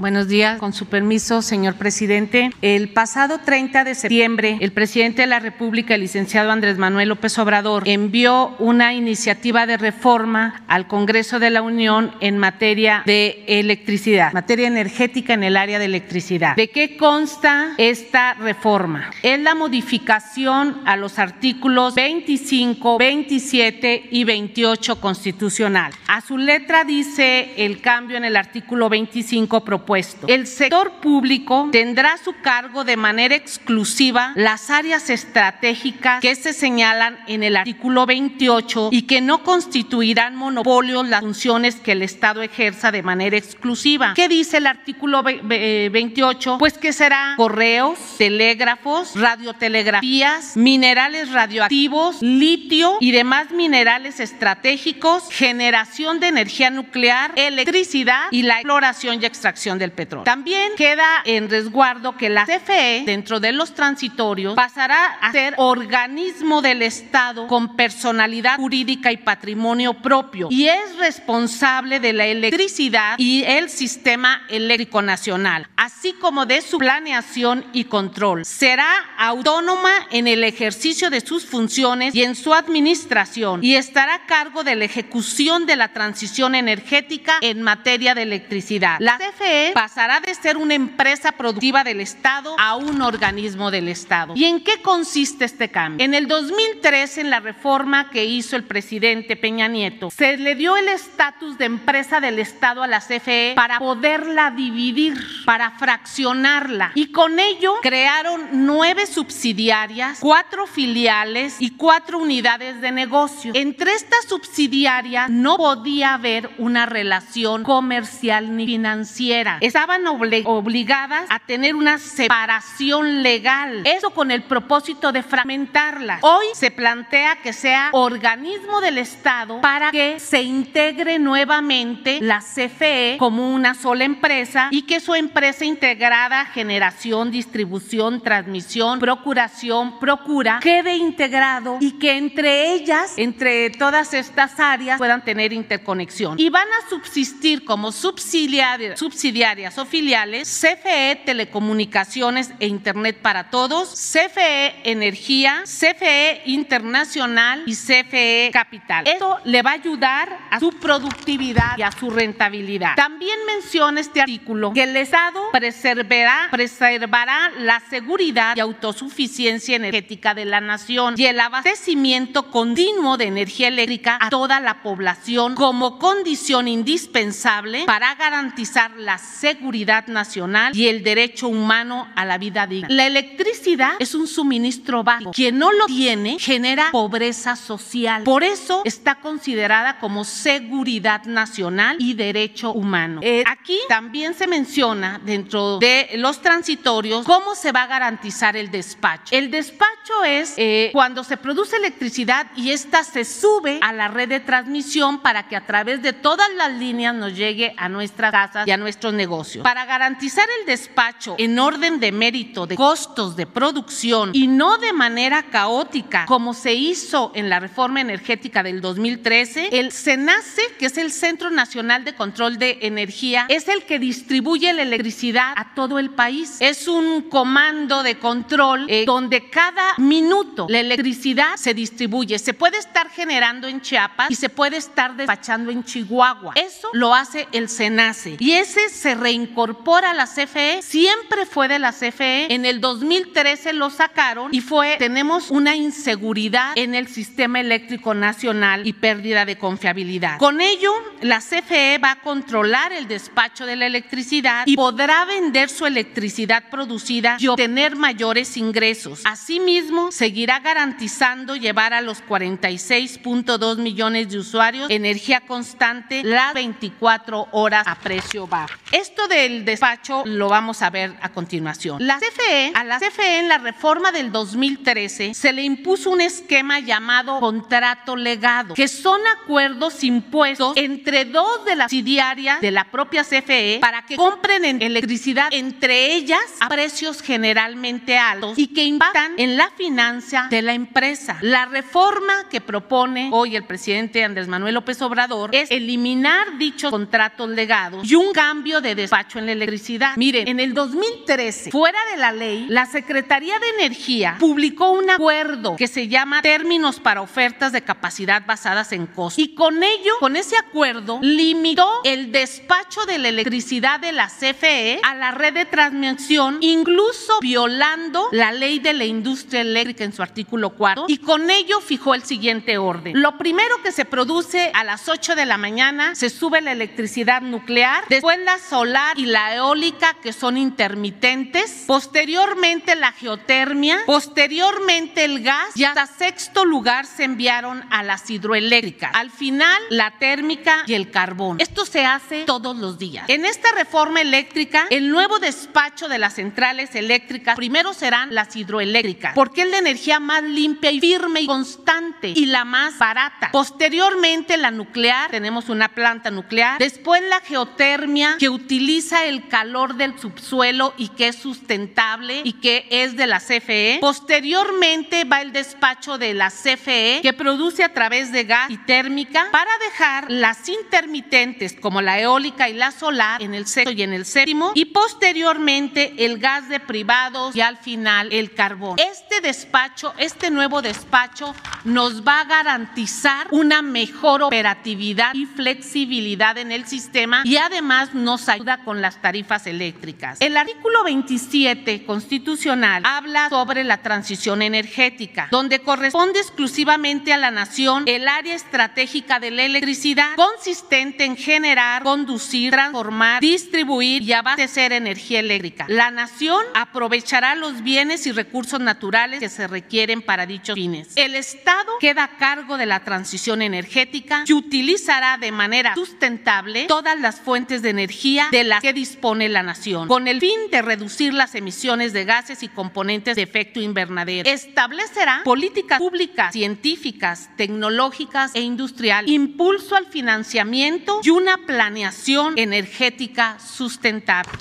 [0.00, 2.50] Buenos días, con su permiso, señor presidente.
[2.62, 7.38] El pasado 30 de septiembre, el presidente de la República, el licenciado Andrés Manuel López
[7.38, 14.32] Obrador, envió una iniciativa de reforma al Congreso de la Unión en materia de electricidad,
[14.32, 16.56] materia energética en el área de electricidad.
[16.56, 19.10] ¿De qué consta esta reforma?
[19.22, 25.92] Es la modificación a los artículos 25, 27 y 28 constitucional.
[26.08, 29.83] A su letra dice el cambio en el artículo 25 propuesto.
[30.26, 37.18] El sector público tendrá su cargo de manera exclusiva las áreas estratégicas que se señalan
[37.26, 42.90] en el artículo 28 y que no constituirán monopolios las funciones que el Estado ejerza
[42.90, 44.14] de manera exclusiva.
[44.14, 46.56] ¿Qué dice el artículo 28?
[46.58, 56.28] Pues que será correos, telégrafos, radiotelegrafías, minerales radioactivos, litio y demás minerales estratégicos, generación de
[56.28, 60.24] energía nuclear, electricidad y la exploración y extracción del petróleo.
[60.24, 66.62] También queda en resguardo que la CFE, dentro de los transitorios, pasará a ser organismo
[66.62, 73.44] del Estado con personalidad jurídica y patrimonio propio y es responsable de la electricidad y
[73.44, 78.44] el sistema eléctrico nacional, así como de su planeación y control.
[78.44, 84.26] Será autónoma en el ejercicio de sus funciones y en su administración y estará a
[84.26, 88.96] cargo de la ejecución de la transición energética en materia de electricidad.
[89.00, 94.34] La CFE pasará de ser una empresa productiva del Estado a un organismo del Estado.
[94.36, 96.04] ¿Y en qué consiste este cambio?
[96.04, 100.76] En el 2003, en la reforma que hizo el presidente Peña Nieto, se le dio
[100.76, 106.92] el estatus de empresa del Estado a la CFE para poderla dividir, para fraccionarla.
[106.94, 113.52] Y con ello crearon nueve subsidiarias, cuatro filiales y cuatro unidades de negocio.
[113.54, 119.53] Entre estas subsidiarias no podía haber una relación comercial ni financiera.
[119.60, 123.82] Estaban obligadas a tener una separación legal.
[123.86, 126.18] Eso con el propósito de fragmentarla.
[126.22, 133.16] Hoy se plantea que sea organismo del Estado para que se integre nuevamente la CFE
[133.18, 140.96] como una sola empresa y que su empresa integrada, generación, distribución, transmisión, procuración, procura, quede
[140.96, 146.38] integrado y que entre ellas, entre todas estas áreas, puedan tener interconexión.
[146.38, 149.43] Y van a subsistir como subsidiarias, subsidiarias
[149.76, 159.06] o filiales CFE Telecomunicaciones e Internet para Todos, CFE Energía, CFE Internacional y CFE Capital.
[159.06, 162.94] Esto le va a ayudar a su productividad y a su rentabilidad.
[162.96, 170.46] También menciona este artículo que el Estado preservará, preservará la seguridad y autosuficiencia energética de
[170.46, 176.66] la nación y el abastecimiento continuo de energía eléctrica a toda la población como condición
[176.66, 182.88] indispensable para garantizar la seguridad nacional y el derecho humano a la vida digna.
[182.90, 185.32] La electricidad es un suministro básico.
[185.32, 188.22] Quien no lo tiene genera pobreza social.
[188.22, 193.20] Por eso está considerada como seguridad nacional y derecho humano.
[193.22, 198.70] Eh, aquí también se menciona dentro de los transitorios cómo se va a garantizar el
[198.70, 199.34] despacho.
[199.34, 204.28] El despacho es eh, cuando se produce electricidad y esta se sube a la red
[204.28, 208.66] de transmisión para que a través de todas las líneas nos llegue a nuestras casas
[208.66, 209.23] y a nuestros negocios.
[209.62, 214.92] Para garantizar el despacho en orden de mérito de costos de producción y no de
[214.92, 220.98] manera caótica como se hizo en la reforma energética del 2013, el CENACE, que es
[220.98, 225.98] el Centro Nacional de Control de Energía, es el que distribuye la electricidad a todo
[225.98, 226.56] el país.
[226.60, 232.38] Es un comando de control eh, donde cada minuto la electricidad se distribuye.
[232.38, 236.52] Se puede estar generando en Chiapas y se puede estar despachando en Chihuahua.
[236.54, 240.80] Eso lo hace el SENACE y ese se reincorpora a la CFE.
[240.80, 242.46] Siempre fue de la CFE.
[242.54, 248.86] En el 2013 lo sacaron y fue, tenemos una inseguridad en el sistema eléctrico nacional
[248.86, 250.38] y pérdida de confiabilidad.
[250.38, 250.90] Con ello,
[251.20, 256.70] la CFE va a controlar el despacho de la electricidad y podrá vender su electricidad
[256.70, 259.20] producida y obtener mayores ingresos.
[259.26, 267.86] Asimismo, seguirá garantizando llevar a los 46.2 millones de usuarios energía constante las 24 horas
[267.86, 268.72] a precio bajo.
[268.94, 272.06] Esto del despacho lo vamos a ver a continuación.
[272.06, 276.78] La CFE, a la CFE en la reforma del 2013 se le impuso un esquema
[276.78, 283.24] llamado contrato legado, que son acuerdos impuestos entre dos de las subsidiarias de la propia
[283.24, 289.56] CFE para que compren electricidad entre ellas a precios generalmente altos y que impactan en
[289.56, 291.38] la financia de la empresa.
[291.40, 297.48] La reforma que propone hoy el presidente Andrés Manuel López Obrador es eliminar dichos contratos
[297.48, 300.16] legados y un cambio de despacho en la electricidad.
[300.16, 305.74] Miren, en el 2013, fuera de la ley, la Secretaría de Energía publicó un acuerdo
[305.76, 309.42] que se llama Términos para ofertas de capacidad basadas en costos.
[309.42, 315.00] Y con ello, con ese acuerdo, limitó el despacho de la electricidad de la CFE
[315.02, 320.22] a la red de transmisión, incluso violando la ley de la industria eléctrica en su
[320.22, 323.20] artículo 4, y con ello fijó el siguiente orden.
[323.20, 327.40] Lo primero que se produce a las 8 de la mañana, se sube la electricidad
[327.40, 335.44] nuclear, después la solar y la eólica, que son intermitentes, posteriormente la geotermia, posteriormente el
[335.44, 339.12] gas, y hasta sexto lugar se enviaron a las hidroeléctricas.
[339.14, 341.60] Al final, la térmica y el carbón.
[341.60, 343.28] Esto se hace todos los días.
[343.28, 349.34] En esta reforma eléctrica, el nuevo despacho de las centrales eléctricas primero serán las hidroeléctricas,
[349.36, 353.50] porque es la energía más limpia y firme y constante y la más barata.
[353.52, 360.18] Posteriormente la nuclear, tenemos una planta nuclear, después la geotermia que utiliza el calor del
[360.18, 363.98] subsuelo y que es sustentable y que es de la CFE.
[364.00, 369.48] Posteriormente va el despacho de la CFE que produce a través de gas y térmica
[369.52, 374.14] para dejar las intermitentes como la eólica y la solar en el sexto y en
[374.14, 378.98] el séptimo y posteriormente el gas de privados y al final el carbón.
[378.98, 381.54] Este despacho, este nuevo despacho
[381.84, 388.48] nos va a garantizar una mejor operatividad y flexibilidad en el sistema y además nos
[388.54, 390.40] ayuda con las tarifas eléctricas.
[390.40, 398.04] El artículo 27 constitucional habla sobre la transición energética, donde corresponde exclusivamente a la nación
[398.06, 405.40] el área estratégica de la electricidad consistente en generar, conducir, transformar, distribuir y abastecer energía
[405.40, 405.86] eléctrica.
[405.88, 411.08] La nación aprovechará los bienes y recursos naturales que se requieren para dichos fines.
[411.16, 417.18] El Estado queda a cargo de la transición energética y utilizará de manera sustentable todas
[417.20, 421.34] las fuentes de energía de las que dispone la nación, con el fin de reducir
[421.34, 424.48] las emisiones de gases y componentes de efecto invernadero.
[424.48, 434.52] Establecerá políticas públicas, científicas, tecnológicas e industrial, impulso al financiamiento y una planeación energética sustentable.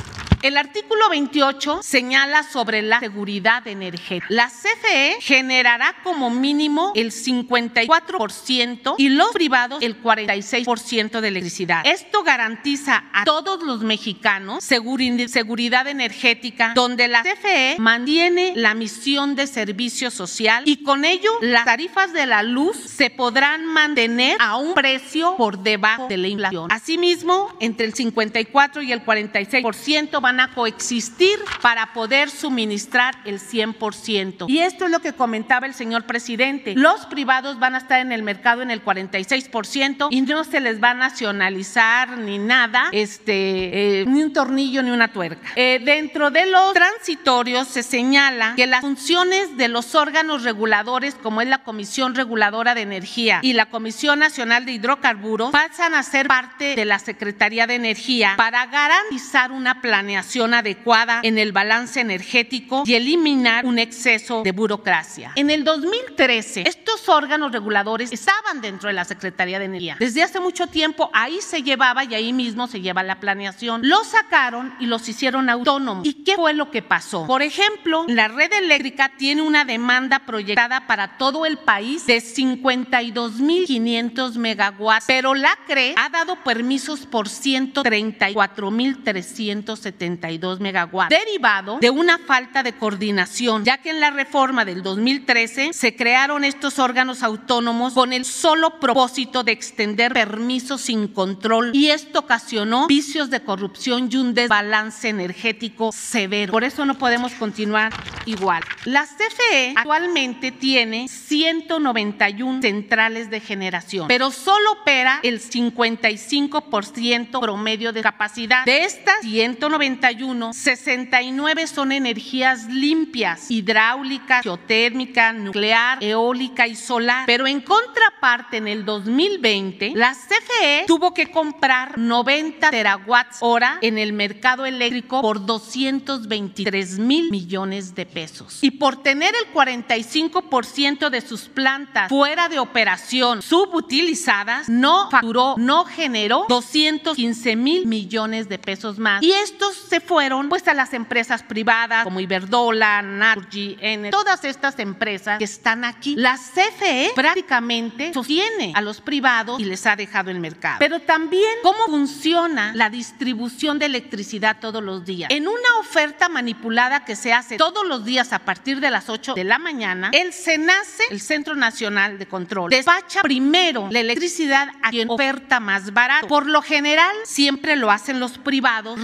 [0.43, 4.27] El artículo 28 señala sobre la seguridad energética.
[4.27, 11.83] La CFE generará como mínimo el 54% y los privados el 46% de electricidad.
[11.85, 19.47] Esto garantiza a todos los mexicanos seguridad energética, donde la CFE mantiene la misión de
[19.47, 24.73] servicio social y con ello las tarifas de la luz se podrán mantener a un
[24.73, 26.69] precio por debajo de la inflación.
[26.69, 34.45] Asimismo, entre el 54 y el 46% van a coexistir para poder suministrar el 100%.
[34.47, 36.73] Y esto es lo que comentaba el señor presidente.
[36.75, 40.81] Los privados van a estar en el mercado en el 46% y no se les
[40.81, 45.51] va a nacionalizar ni nada, este, eh, ni un tornillo ni una tuerca.
[45.55, 51.41] Eh, dentro de los transitorios se señala que las funciones de los órganos reguladores, como
[51.41, 56.27] es la Comisión Reguladora de Energía y la Comisión Nacional de Hidrocarburos, pasan a ser
[56.27, 60.22] parte de la Secretaría de Energía para garantizar una planeación
[60.53, 65.31] adecuada en el balance energético y eliminar un exceso de burocracia.
[65.35, 69.97] En el 2013, estos órganos reguladores estaban dentro de la Secretaría de Energía.
[69.99, 73.81] Desde hace mucho tiempo ahí se llevaba y ahí mismo se lleva la planeación.
[73.83, 76.05] Los sacaron y los hicieron autónomos.
[76.05, 77.27] ¿Y qué fue lo que pasó?
[77.27, 84.35] Por ejemplo, la red eléctrica tiene una demanda proyectada para todo el país de 52.500
[84.35, 90.12] megawatts, pero la CRE ha dado permisos por 134.370
[90.59, 95.95] megawatts, derivado de una falta de coordinación, ya que en la reforma del 2013 se
[95.95, 102.19] crearon estos órganos autónomos con el solo propósito de extender permisos sin control y esto
[102.19, 106.51] ocasionó vicios de corrupción y un desbalance energético severo.
[106.51, 107.91] Por eso no podemos continuar
[108.25, 108.63] igual.
[108.85, 118.01] La CFE actualmente tiene 191 centrales de generación, pero solo opera el 55% promedio de
[118.01, 118.65] capacidad.
[118.65, 127.25] De estas 191 69 son energías limpias, hidráulica, geotérmica, nuclear, eólica y solar.
[127.25, 133.97] Pero en contraparte, en el 2020, la CFE tuvo que comprar 90 terawatts hora en
[133.97, 138.59] el mercado eléctrico por 223 mil millones de pesos.
[138.61, 145.85] Y por tener el 45% de sus plantas fuera de operación subutilizadas, no facturó, no
[145.85, 149.23] generó 215 mil millones de pesos más.
[149.23, 154.79] Y estos se fueron pues a las empresas privadas como Iberdola, Nargi, N, todas estas
[154.79, 156.15] empresas que están aquí.
[156.15, 160.77] La CFE prácticamente sostiene a los privados y les ha dejado el mercado.
[160.79, 165.29] Pero también cómo funciona la distribución de electricidad todos los días.
[165.31, 169.33] En una oferta manipulada que se hace todos los días a partir de las 8
[169.33, 174.89] de la mañana, el SENACE, el Centro Nacional de Control, despacha primero la electricidad a
[174.89, 176.27] quien oferta más barato.
[176.27, 178.99] Por lo general, siempre lo hacen los privados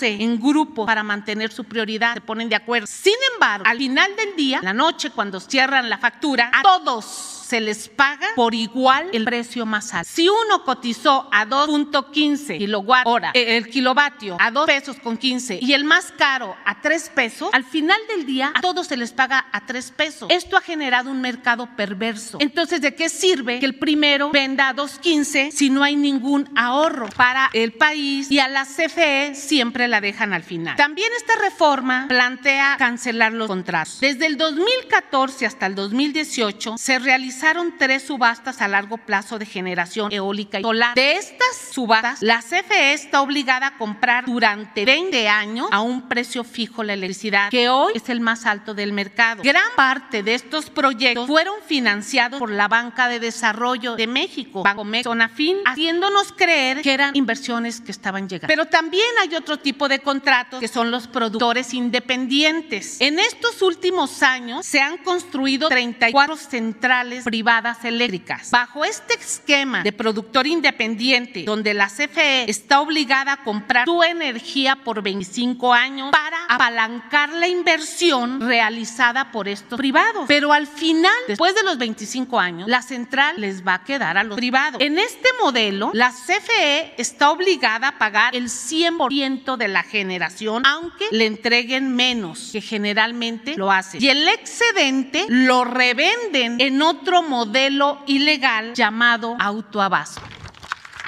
[0.00, 2.86] en grupo para mantener su prioridad, se ponen de acuerdo.
[2.86, 7.60] Sin embargo, al final del día, la noche cuando cierran la factura, a todos se
[7.60, 10.08] les paga por igual el precio más alto.
[10.10, 15.74] Si uno cotizó a 2.15 kilowatt hora, el kilovatio a 2 pesos con 15 y
[15.74, 19.48] el más caro a 3 pesos, al final del día a todos se les paga
[19.52, 20.30] a 3 pesos.
[20.30, 22.38] Esto ha generado un mercado perverso.
[22.40, 27.10] Entonces, ¿de qué sirve que el primero venda a 2.15 si no hay ningún ahorro
[27.10, 30.76] para el país y a la CFE siempre la dejan al final?
[30.76, 34.00] También esta reforma plantea cancelar los contratos.
[34.00, 39.46] Desde el 2014 hasta el 2018 se realizaron realizaron tres subastas a largo plazo de
[39.46, 40.94] generación eólica y solar.
[40.94, 46.44] De estas subastas, la CFE está obligada a comprar durante 20 años a un precio
[46.44, 49.42] fijo la electricidad, que hoy es el más alto del mercado.
[49.42, 55.04] Gran parte de estos proyectos fueron financiados por la Banca de Desarrollo de México, Bancomex,
[55.04, 58.52] Zonafin, haciéndonos creer que eran inversiones que estaban llegando.
[58.52, 63.00] Pero también hay otro tipo de contratos que son los productores independientes.
[63.00, 68.50] En estos últimos años se han construido 34 centrales privadas eléctricas.
[68.50, 74.76] Bajo este esquema de productor independiente, donde la CFE está obligada a comprar su energía
[74.76, 80.26] por 25 años para apalancar la inversión realizada por estos privados.
[80.28, 84.24] Pero al final, después de los 25 años, la central les va a quedar a
[84.24, 84.82] los privados.
[84.82, 91.06] En este modelo, la CFE está obligada a pagar el 100% de la generación, aunque
[91.12, 93.96] le entreguen menos, que generalmente lo hace.
[94.02, 100.20] Y el excedente lo revenden en otro modelo ilegal llamado autoabasto.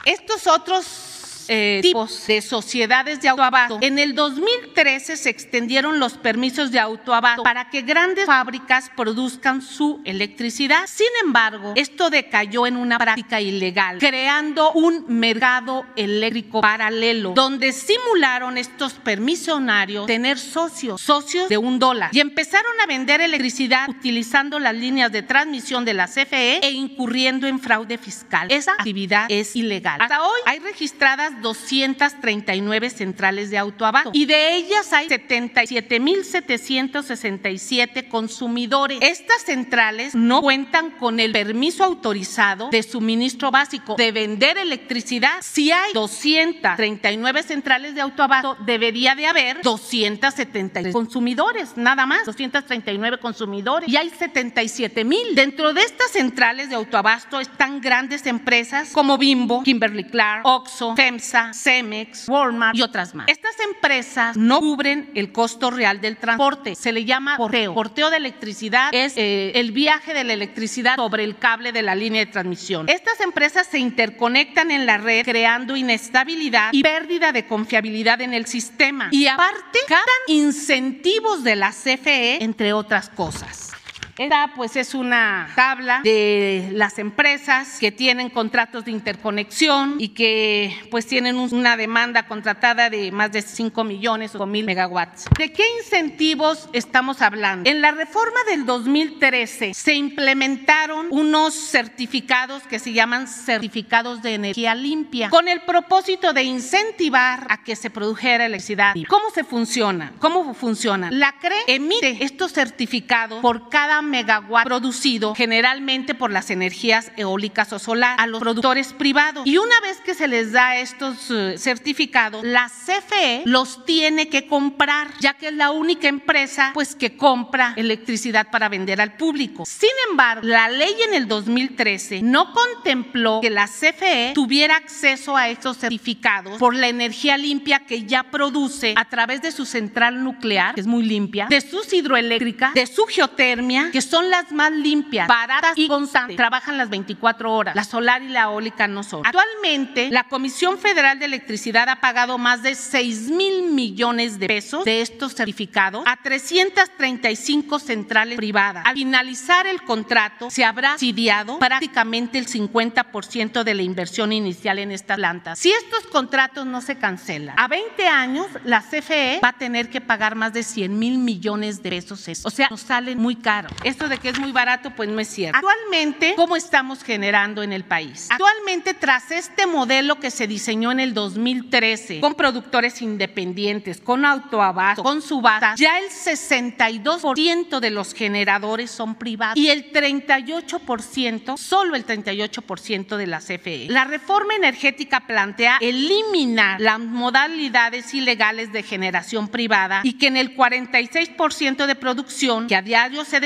[0.04, 1.13] Estos otros
[1.48, 3.78] eh, tipos de sociedades de autoabasto.
[3.80, 10.00] En el 2013 se extendieron los permisos de autoabasto para que grandes fábricas produzcan su
[10.04, 10.86] electricidad.
[10.86, 18.58] Sin embargo, esto decayó en una práctica ilegal, creando un mercado eléctrico paralelo, donde simularon
[18.58, 24.74] estos permisionarios tener socios, socios de un dólar, y empezaron a vender electricidad utilizando las
[24.74, 28.50] líneas de transmisión de la CFE e incurriendo en fraude fiscal.
[28.50, 30.00] Esa actividad es ilegal.
[30.00, 38.98] Hasta hoy hay registradas 239 centrales de autoabasto y de ellas hay 77.767 consumidores.
[39.00, 45.34] Estas centrales no cuentan con el permiso autorizado de suministro básico de vender electricidad.
[45.40, 53.88] Si hay 239 centrales de autoabasto, debería de haber 273 consumidores, nada más, 239 consumidores
[53.88, 55.34] y hay 77 mil.
[55.34, 61.23] Dentro de estas centrales de autoabasto están grandes empresas como Bimbo, Kimberly Clark, Oxxo, FEMS,
[61.52, 63.28] Cemex, Walmart y otras más.
[63.28, 66.74] Estas empresas no cubren el costo real del transporte.
[66.74, 67.74] Se le llama porteo.
[67.74, 71.94] Porteo de electricidad es eh, el viaje de la electricidad sobre el cable de la
[71.94, 72.88] línea de transmisión.
[72.88, 78.46] Estas empresas se interconectan en la red creando inestabilidad y pérdida de confiabilidad en el
[78.46, 79.08] sistema.
[79.10, 83.73] Y aparte, ganan incentivos de la CFE, entre otras cosas.
[84.16, 90.76] Esta pues es una tabla de las empresas que tienen contratos de interconexión y que
[90.90, 95.26] pues tienen una demanda contratada de más de 5 millones o mil megawatts.
[95.36, 97.68] ¿De qué incentivos estamos hablando?
[97.68, 104.76] En la reforma del 2013 se implementaron unos certificados que se llaman certificados de energía
[104.76, 108.94] limpia con el propósito de incentivar a que se produjera electricidad.
[109.08, 110.12] ¿Cómo se funciona?
[110.20, 111.10] ¿Cómo funciona?
[111.10, 117.78] La CRE emite estos certificados por cada megawatt producido generalmente por las energías eólicas o
[117.78, 119.46] solar a los productores privados.
[119.46, 124.46] Y una vez que se les da estos eh, certificados, la CFE los tiene que
[124.46, 129.64] comprar, ya que es la única empresa pues que compra electricidad para vender al público.
[129.66, 135.48] Sin embargo, la ley en el 2013 no contempló que la CFE tuviera acceso a
[135.48, 140.74] estos certificados por la energía limpia que ya produce a través de su central nuclear,
[140.74, 145.28] que es muy limpia, de sus hidroeléctricas, de su geotermia, que son las más limpias,
[145.28, 146.36] baratas y constantes.
[146.36, 147.76] Trabajan las 24 horas.
[147.76, 149.24] La solar y la eólica no son.
[149.24, 154.84] Actualmente, la Comisión Federal de Electricidad ha pagado más de 6 mil millones de pesos
[154.84, 158.84] de estos certificados a 335 centrales privadas.
[158.84, 164.90] Al finalizar el contrato, se habrá subsidiado prácticamente el 50% de la inversión inicial en
[164.90, 165.54] esta planta.
[165.54, 170.00] Si estos contratos no se cancelan, a 20 años la CFE va a tener que
[170.00, 172.28] pagar más de 100 mil millones de pesos.
[172.44, 173.68] O sea, nos salen muy caro.
[173.84, 175.58] Esto de que es muy barato, pues no es cierto.
[175.58, 178.28] Actualmente, ¿cómo estamos generando en el país?
[178.30, 185.02] Actualmente, tras este modelo que se diseñó en el 2013, con productores independientes, con autoabasto,
[185.02, 192.06] con subastas, ya el 62% de los generadores son privados y el 38%, solo el
[192.06, 193.88] 38% de la CFE.
[193.90, 200.56] La reforma energética plantea eliminar las modalidades ilegales de generación privada y que en el
[200.56, 203.40] 46% de producción que a diario se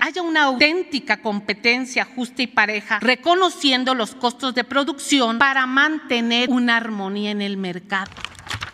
[0.00, 6.76] haya una auténtica competencia justa y pareja, reconociendo los costos de producción para mantener una
[6.76, 8.10] armonía en el mercado.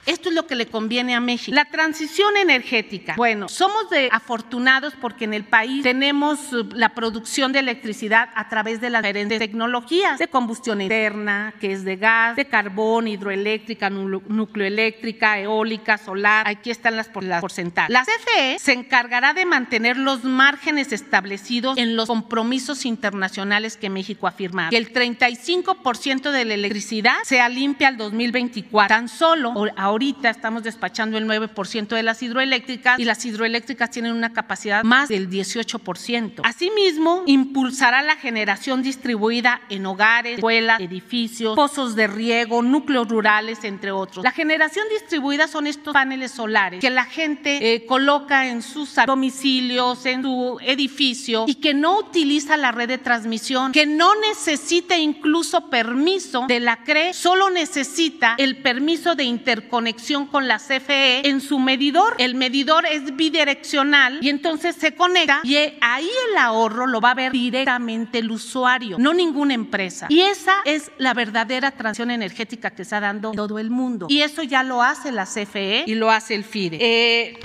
[0.06, 1.54] Esto es lo que le conviene a México.
[1.54, 3.14] La transición energética.
[3.16, 8.48] Bueno, somos de afortunados porque en el país tenemos uh, la producción de electricidad a
[8.48, 13.88] través de las diferentes tecnologías de combustión interna, que es de gas, de carbón, hidroeléctrica,
[13.88, 16.46] nucleoeléctrica, eólica, solar.
[16.46, 17.90] Aquí están las, porcentajes.
[17.90, 24.26] La CFE se encargará de mantener los márgenes establecidos en los compromisos internacionales que México
[24.26, 24.70] ha firmado.
[24.70, 28.88] Que el 35% de la electricidad sea limpia al 2024.
[28.88, 29.52] Tan solo
[29.94, 35.08] ahorita estamos despachando el 9% de las hidroeléctricas y las hidroeléctricas tienen una capacidad más
[35.08, 36.40] del 18%.
[36.42, 43.92] Asimismo, impulsará la generación distribuida en hogares, escuelas, edificios, pozos de riego, núcleos rurales, entre
[43.92, 44.24] otros.
[44.24, 50.04] La generación distribuida son estos paneles solares que la gente eh, coloca en sus domicilios,
[50.06, 55.70] en su edificio y que no utiliza la red de transmisión, que no necesita incluso
[55.70, 59.83] permiso de la CRE, solo necesita el permiso de interconexión
[60.30, 62.14] con la CFE en su medidor.
[62.18, 67.14] El medidor es bidireccional y entonces se conecta y ahí el ahorro lo va a
[67.14, 70.06] ver directamente el usuario, no ninguna empresa.
[70.08, 74.06] Y esa es la verdadera transición energética que está dando todo el mundo.
[74.08, 76.78] Y eso ya lo hace la CFE y lo hace el FIDE.
[76.80, 77.38] Eh,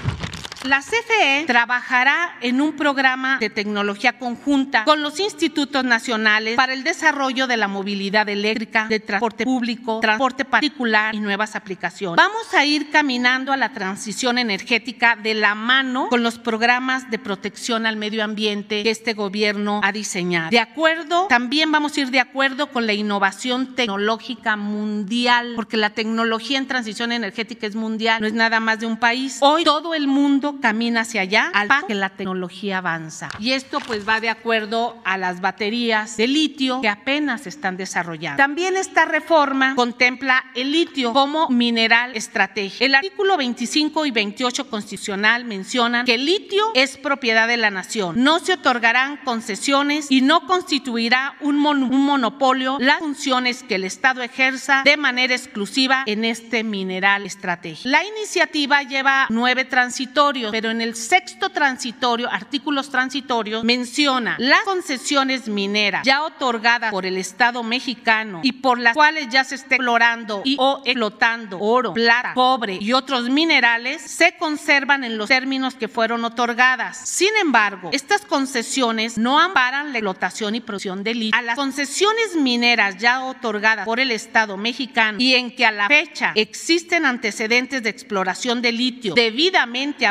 [0.66, 6.84] la CFE trabajará en un programa de tecnología conjunta con los institutos nacionales para el
[6.84, 12.18] desarrollo de la movilidad eléctrica, de transporte público, transporte particular y nuevas aplicaciones.
[12.18, 17.20] Vamos a ir caminando a la transición energética de la mano con los programas de
[17.20, 20.50] protección al medio ambiente que este gobierno ha diseñado.
[20.50, 25.92] De acuerdo, también vamos a ir de acuerdo con la innovación tecnológica mundial, porque la
[25.92, 29.38] tecnología en transición energética es mundial, no es nada más de un país.
[29.42, 33.30] Hoy todo el mundo camina hacia allá al que la tecnología avanza.
[33.40, 38.38] Y esto pues va de acuerdo a las baterías de litio que apenas están desarrollando.
[38.38, 42.84] También esta reforma contempla el litio como mineral estratégico.
[42.84, 48.24] El artículo 25 y 28 constitucional mencionan que el litio es propiedad de la nación.
[48.24, 54.22] No se otorgarán concesiones y no constituirá un, un monopolio las funciones que el Estado
[54.22, 57.90] ejerza de manera exclusiva en este mineral estratégico.
[57.90, 65.48] La iniciativa lleva nueve transitorios pero en el sexto transitorio, artículos transitorios, menciona las concesiones
[65.48, 70.42] mineras ya otorgadas por el Estado mexicano y por las cuales ya se está explorando
[70.44, 75.88] y o explotando oro, plata, cobre y otros minerales, se conservan en los términos que
[75.88, 76.98] fueron otorgadas.
[76.98, 81.40] Sin embargo, estas concesiones no amparan la explotación y producción de litio.
[81.40, 85.88] A las concesiones mineras ya otorgadas por el Estado mexicano y en que a la
[85.88, 90.06] fecha existen antecedentes de exploración de litio debidamente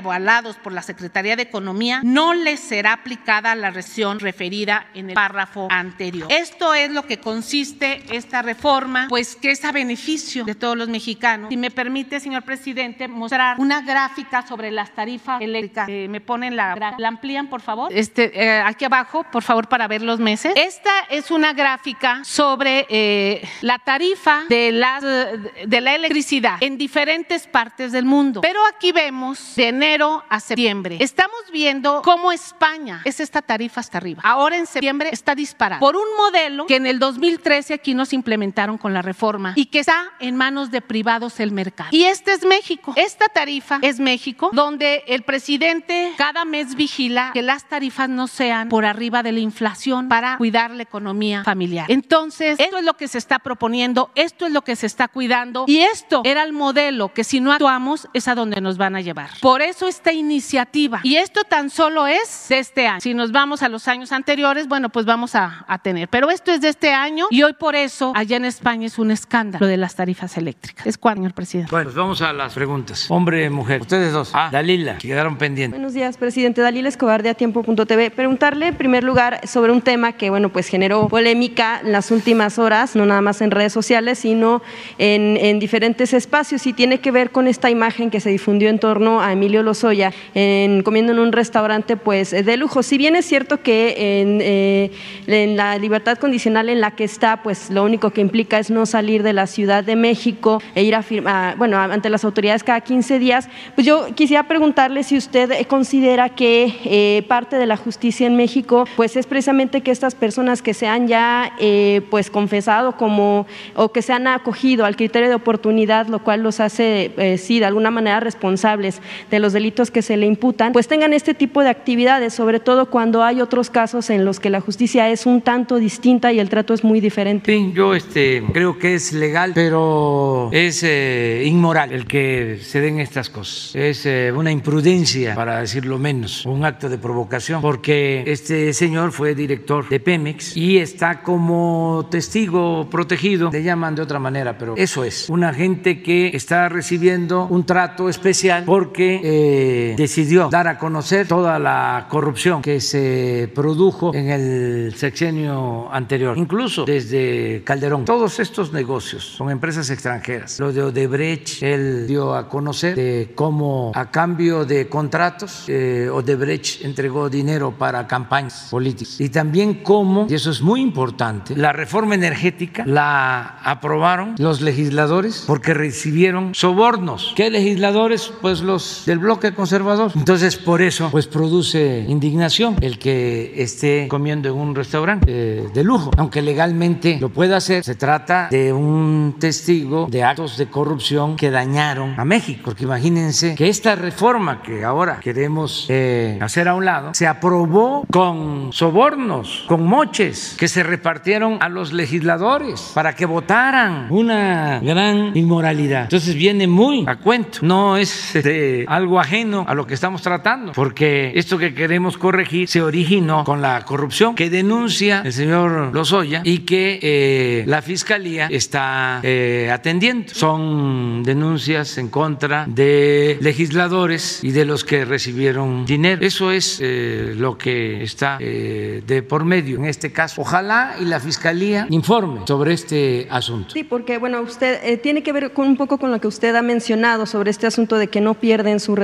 [0.62, 5.68] por la Secretaría de Economía, no les será aplicada la región referida en el párrafo
[5.70, 6.26] anterior.
[6.30, 10.88] Esto es lo que consiste esta reforma, pues que es a beneficio de todos los
[10.88, 11.48] mexicanos.
[11.50, 15.88] Si me permite, señor presidente, mostrar una gráfica sobre las tarifas eléctricas.
[15.88, 17.92] Me ponen la, la amplían, por favor.
[17.92, 20.52] Este, eh, aquí abajo, por favor, para ver los meses.
[20.56, 27.46] Esta es una gráfica sobre eh, la tarifa de la, de la electricidad en diferentes
[27.46, 28.40] partes del mundo.
[28.40, 30.98] Pero aquí vemos de enero a septiembre.
[31.00, 34.22] Estamos viendo cómo España es esta tarifa hasta arriba.
[34.24, 38.78] Ahora en septiembre está disparada por un modelo que en el 2013 aquí nos implementaron
[38.78, 41.90] con la reforma y que está en manos de privados el mercado.
[41.92, 42.92] Y este es México.
[42.96, 48.68] Esta tarifa es México, donde el presidente cada mes vigila que las tarifas no sean
[48.68, 51.90] por arriba de la inflación para cuidar la economía familiar.
[51.90, 55.64] Entonces, esto es lo que se está proponiendo, esto es lo que se está cuidando
[55.66, 59.00] y esto era el modelo que si no actuamos es a donde nos van a
[59.00, 59.30] llevar.
[59.40, 61.01] Por eso es esta iniciativa.
[61.03, 63.01] Y esto tan solo es de este año.
[63.01, 66.09] Si nos vamos a los años anteriores, bueno, pues vamos a, tener.
[66.09, 69.11] Pero esto es de este año y hoy por eso allá en España es un
[69.11, 70.86] escándalo lo de las tarifas eléctricas.
[70.86, 71.70] ¿Es cuándo, señor presidente?
[71.70, 73.07] Bueno, pues vamos a las preguntas.
[73.09, 73.80] Hombre, mujer.
[73.80, 74.30] Ustedes dos.
[74.34, 75.78] Ah, Dalila, que quedaron pendientes.
[75.78, 76.61] Buenos días, presidente.
[76.61, 78.11] Dalila Escobar de Atiempo.tv.
[78.11, 82.59] Preguntarle en primer lugar sobre un tema que, bueno, pues generó polémica en las últimas
[82.59, 84.62] horas, no nada más en redes sociales, sino
[84.99, 88.78] en, en diferentes espacios y tiene que ver con esta imagen que se difundió en
[88.78, 89.88] torno a Emilio Lozoya
[90.34, 92.82] en, comiendo en un restaurante pues de lujo.
[92.82, 94.91] Si bien es cierto que eh,
[95.26, 98.86] en, la libertad condicional en la que está, pues lo único que implica es no
[98.86, 102.80] salir de la Ciudad de México e ir a firmar, bueno, ante las autoridades cada
[102.80, 108.26] 15 días, pues yo quisiera preguntarle si usted considera que eh, parte de la justicia
[108.26, 112.97] en México pues es precisamente que estas personas que se han ya eh, pues confesado
[112.97, 117.61] como o que se han acogido al criterio de oportunidad, lo cual los hace sí
[117.61, 121.34] de alguna manera responsables de los delitos delitos que se le imputan, pues tengan este
[121.34, 125.26] tipo de actividades, sobre todo cuando hay otros casos en los que la justicia es
[125.26, 127.52] un tanto distinta y el trato es muy diferente.
[127.52, 132.98] Sí, yo este, creo que es legal, pero es eh, inmoral el que se den
[132.98, 133.74] estas cosas.
[133.76, 139.34] Es eh, una imprudencia, para decirlo menos, un acto de provocación, porque este señor fue
[139.34, 145.04] director de Pemex y está como testigo protegido, le llaman de otra manera, pero eso
[145.04, 149.57] es, una gente que está recibiendo un trato especial porque eh,
[149.96, 156.84] decidió dar a conocer toda la corrupción que se produjo en el sexenio anterior, incluso
[156.84, 158.04] desde Calderón.
[158.04, 163.92] Todos estos negocios con empresas extranjeras, lo de Odebrecht, él dio a conocer de cómo
[163.94, 170.34] a cambio de contratos eh, Odebrecht entregó dinero para campañas políticas y también cómo, y
[170.34, 177.32] eso es muy importante, la reforma energética la aprobaron los legisladores porque recibieron sobornos.
[177.36, 178.32] ¿Qué legisladores?
[178.40, 180.12] Pues los del bloque conservador.
[180.14, 185.84] Entonces, por eso, pues produce indignación el que esté comiendo en un restaurante eh, de
[185.84, 187.84] lujo, aunque legalmente lo pueda hacer.
[187.84, 193.55] Se trata de un testigo de actos de corrupción que dañaron a México, porque imagínense
[193.55, 199.64] que esta reforma que ahora queremos eh, hacer a un lado se aprobó con sobornos,
[199.68, 204.09] con moches que se repartieron a los legisladores para que votaran.
[204.11, 206.03] Una gran inmoralidad.
[206.03, 207.61] Entonces viene muy a cuento.
[207.62, 212.66] No es este, algo ajeno a lo que estamos tratando, porque esto que queremos corregir
[212.66, 218.49] se originó con la corrupción que denuncia el señor Lozoya y que eh, la fiscalía
[218.51, 220.34] está eh, atendiendo.
[220.34, 226.20] Son denuncias en contra de legisladores y de los que recibieron dinero.
[226.26, 230.41] Eso es eh, lo que está de por medio en este caso.
[230.41, 233.70] Ojalá y la fiscalía informe sobre este asunto.
[233.70, 236.62] Sí, porque bueno, usted tiene que ver con un poco con lo que usted ha
[236.62, 238.97] mencionado sobre este asunto de que no pierden su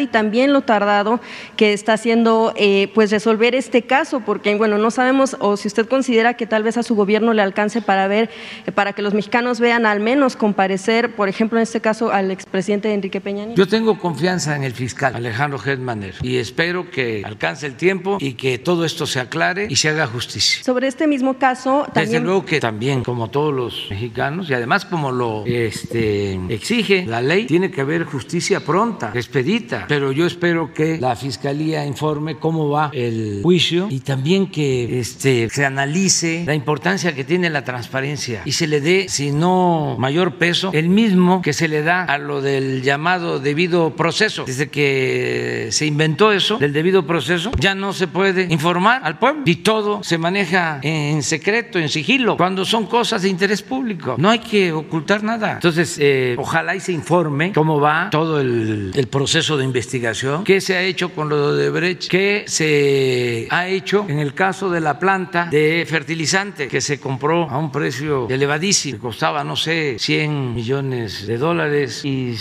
[0.00, 1.20] y también lo tardado
[1.56, 2.54] que está haciendo
[2.94, 6.76] pues resolver este caso, porque bueno, no sabemos o si usted considera que tal vez
[6.76, 8.30] a su gobierno le alcance para ver,
[8.66, 12.30] eh, para que los mexicanos vean al menos comparecer, por ejemplo, en este caso al
[12.30, 13.60] expresidente Enrique Peña Nieto.
[13.60, 18.34] Yo tengo confianza en el fiscal Alejandro Germaner y espero que alcance el tiempo y
[18.34, 20.62] que todo esto se aclare y se haga justicia.
[20.64, 22.12] Sobre este mismo caso, también...
[22.12, 27.20] Desde luego que también, como todos los mexicanos, y además como lo este, exige la
[27.20, 29.10] ley, tiene que haber justicia pronta,
[29.42, 35.00] expedita, pero yo espero que la fiscalía informe cómo va el juicio y también que
[35.00, 39.96] este, se analice la importancia que tiene la transparencia y se le dé, si no
[39.98, 44.44] mayor peso, el mismo que se le da a lo del llamado debido proceso.
[44.44, 49.42] Desde que se inventó eso, del debido proceso, ya no se puede informar al pueblo
[49.46, 54.14] y todo se maneja en secreto, en sigilo, cuando son cosas de interés público.
[54.18, 55.54] No hay que ocultar nada.
[55.54, 60.60] Entonces, eh, ojalá y se informe cómo va todo el, el proceso de investigación, qué
[60.60, 64.78] se ha hecho con lo de Brecht, qué se ha hecho en el caso de
[64.78, 70.54] la planta de fertilizante que se compró a un precio elevadísimo, costaba, no sé, 100
[70.54, 72.36] millones de dólares y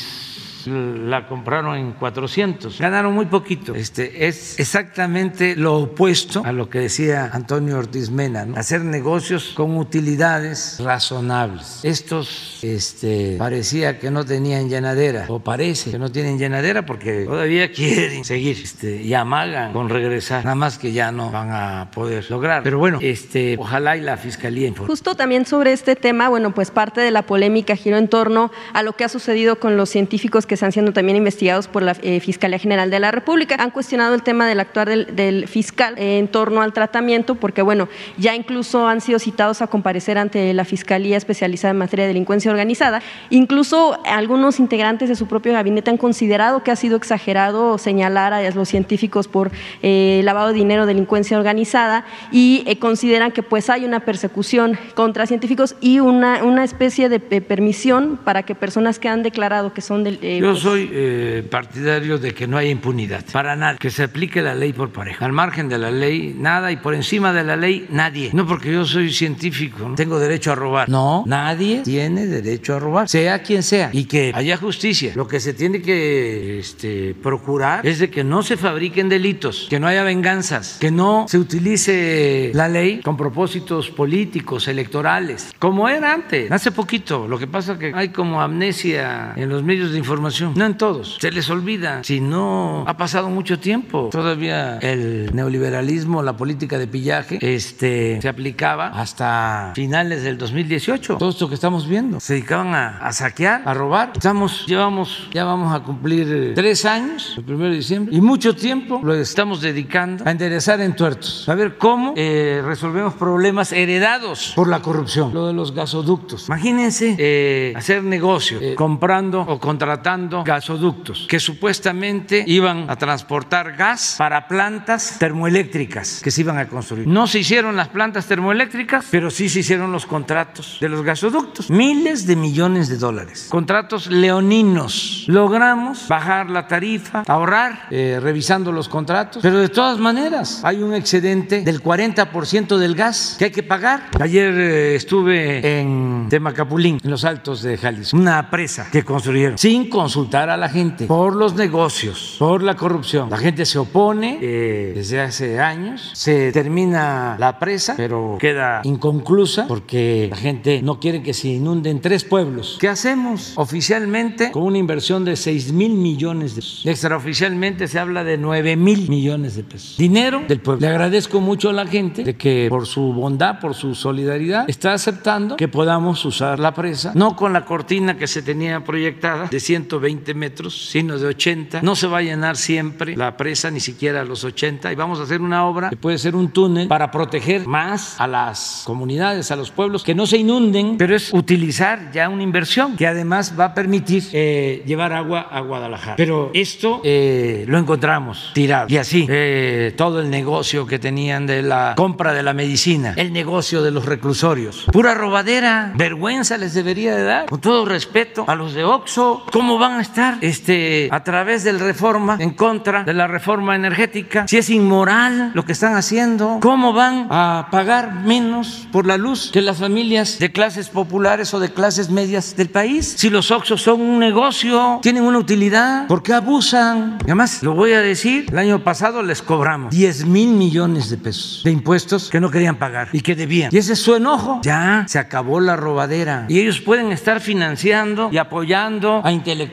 [0.67, 2.79] la compraron en 400.
[2.79, 3.73] Ganaron muy poquito.
[3.75, 9.77] Este, es exactamente lo opuesto a lo que decía Antonio Ortiz Mena, hacer negocios con
[9.77, 11.79] utilidades razonables.
[11.83, 17.71] Estos este, parecía que no tenían llenadera, o parece que no tienen llenadera porque todavía
[17.71, 22.29] quieren seguir este, y amagan con regresar, nada más que ya no van a poder
[22.29, 22.63] lograr.
[22.63, 24.87] Pero bueno, este, ojalá y la Fiscalía informe.
[24.87, 28.83] Justo también sobre este tema, bueno, pues parte de la polémica giró en torno a
[28.83, 32.19] lo que ha sucedido con los científicos que están siendo también investigados por la eh,
[32.19, 33.55] Fiscalía General de la República.
[33.59, 37.87] Han cuestionado el tema del actuar del, fiscal en torno al tratamiento, porque bueno,
[38.17, 42.51] ya incluso han sido citados a comparecer ante la Fiscalía especializada en materia de delincuencia
[42.51, 43.01] organizada.
[43.29, 48.49] Incluso algunos integrantes de su propio gabinete han considerado que ha sido exagerado señalar a
[48.51, 53.85] los científicos por eh, lavado de dinero, delincuencia organizada y eh, consideran que pues hay
[53.85, 59.23] una persecución contra científicos y una, una especie de permisión para que personas que han
[59.23, 63.77] declarado que son del, yo soy eh, partidario de que no haya impunidad para nada,
[63.77, 65.25] que se aplique la ley por pareja.
[65.25, 68.31] Al margen de la ley, nada, y por encima de la ley, nadie.
[68.33, 70.89] No porque yo soy científico, no tengo derecho a robar.
[70.89, 75.13] No, nadie tiene derecho a robar, sea quien sea, y que haya justicia.
[75.15, 79.79] Lo que se tiene que este, procurar es de que no se fabriquen delitos, que
[79.79, 86.13] no haya venganzas, que no se utilice la ley con propósitos políticos, electorales, como era
[86.13, 87.27] antes, hace poquito.
[87.27, 90.65] Lo que pasa es que hay como amnesia en los medios de información información, no
[90.65, 96.37] en todos, se les olvida, si no ha pasado mucho tiempo, todavía el neoliberalismo, la
[96.37, 102.19] política de pillaje, este, se aplicaba hasta finales del 2018, todo esto que estamos viendo,
[102.19, 107.35] se dedicaban a, a saquear, a robar, estamos, llevamos, ya vamos a cumplir tres años,
[107.37, 111.77] el primero de diciembre, y mucho tiempo lo estamos dedicando a enderezar entuertos, a ver
[111.77, 116.47] cómo eh, resolvemos problemas heredados por la corrupción, lo de los gasoductos.
[116.47, 124.15] Imagínense eh, hacer negocio eh, comprando o contratando gasoductos que supuestamente iban a transportar gas
[124.17, 127.07] para plantas termoeléctricas que se iban a construir.
[127.07, 131.69] No se hicieron las plantas termoeléctricas, pero sí se hicieron los contratos de los gasoductos.
[131.69, 133.47] Miles de millones de dólares.
[133.49, 135.25] Contratos leoninos.
[135.27, 140.93] Logramos bajar la tarifa, ahorrar, eh, revisando los contratos, pero de todas maneras hay un
[140.93, 144.09] excedente del 40% del gas que hay que pagar.
[144.19, 149.89] Ayer eh, estuve en Temacapulín, en los altos de Jalisco, una presa que construyeron sin
[150.11, 153.29] consultar a la gente por los negocios, por la corrupción.
[153.29, 159.67] La gente se opone eh, desde hace años, se termina la presa, pero queda inconclusa
[159.69, 162.75] porque la gente no quiere que se inunden tres pueblos.
[162.77, 163.53] ¿Qué hacemos?
[163.55, 166.85] Oficialmente con una inversión de 6 mil millones de pesos.
[166.85, 169.95] Extraoficialmente se habla de 9 mil millones de pesos.
[169.97, 170.81] Dinero del pueblo.
[170.81, 174.91] Le agradezco mucho a la gente de que por su bondad, por su solidaridad, está
[174.91, 179.59] aceptando que podamos usar la presa, no con la cortina que se tenía proyectada de
[179.61, 180.00] 120
[180.35, 181.81] metros, sino de 80.
[181.81, 185.23] No se va a llenar siempre la presa, ni siquiera los 80, y vamos a
[185.23, 189.55] hacer una obra que puede ser un túnel para proteger más a las comunidades, a
[189.55, 193.65] los pueblos, que no se inunden, pero es utilizar ya una inversión que además va
[193.65, 196.15] a permitir eh, llevar agua a Guadalajara.
[196.15, 198.87] Pero esto eh, lo encontramos tirado.
[198.89, 203.33] Y así, eh, todo el negocio que tenían de la compra de la medicina, el
[203.33, 204.85] negocio de los reclusorios.
[204.91, 209.43] Pura robadera, vergüenza les debería de dar, con todo respeto a los de Oxo.
[209.51, 214.47] ¿Cómo van a estar este, a través del reforma en contra de la reforma energética?
[214.47, 219.51] Si es inmoral lo que están haciendo, ¿cómo van a pagar menos por la luz
[219.51, 223.15] que las familias de clases populares o de clases medias del país?
[223.17, 227.17] Si los Oxos son un negocio, tienen una utilidad, ¿por qué abusan?
[227.23, 231.61] Además, lo voy a decir, el año pasado les cobramos 10 mil millones de pesos
[231.63, 233.69] de impuestos que no querían pagar y que debían.
[233.73, 234.61] Y ese es su enojo.
[234.63, 236.45] Ya se acabó la robadera.
[236.47, 239.70] Y ellos pueden estar financiando y apoyando a intelectuales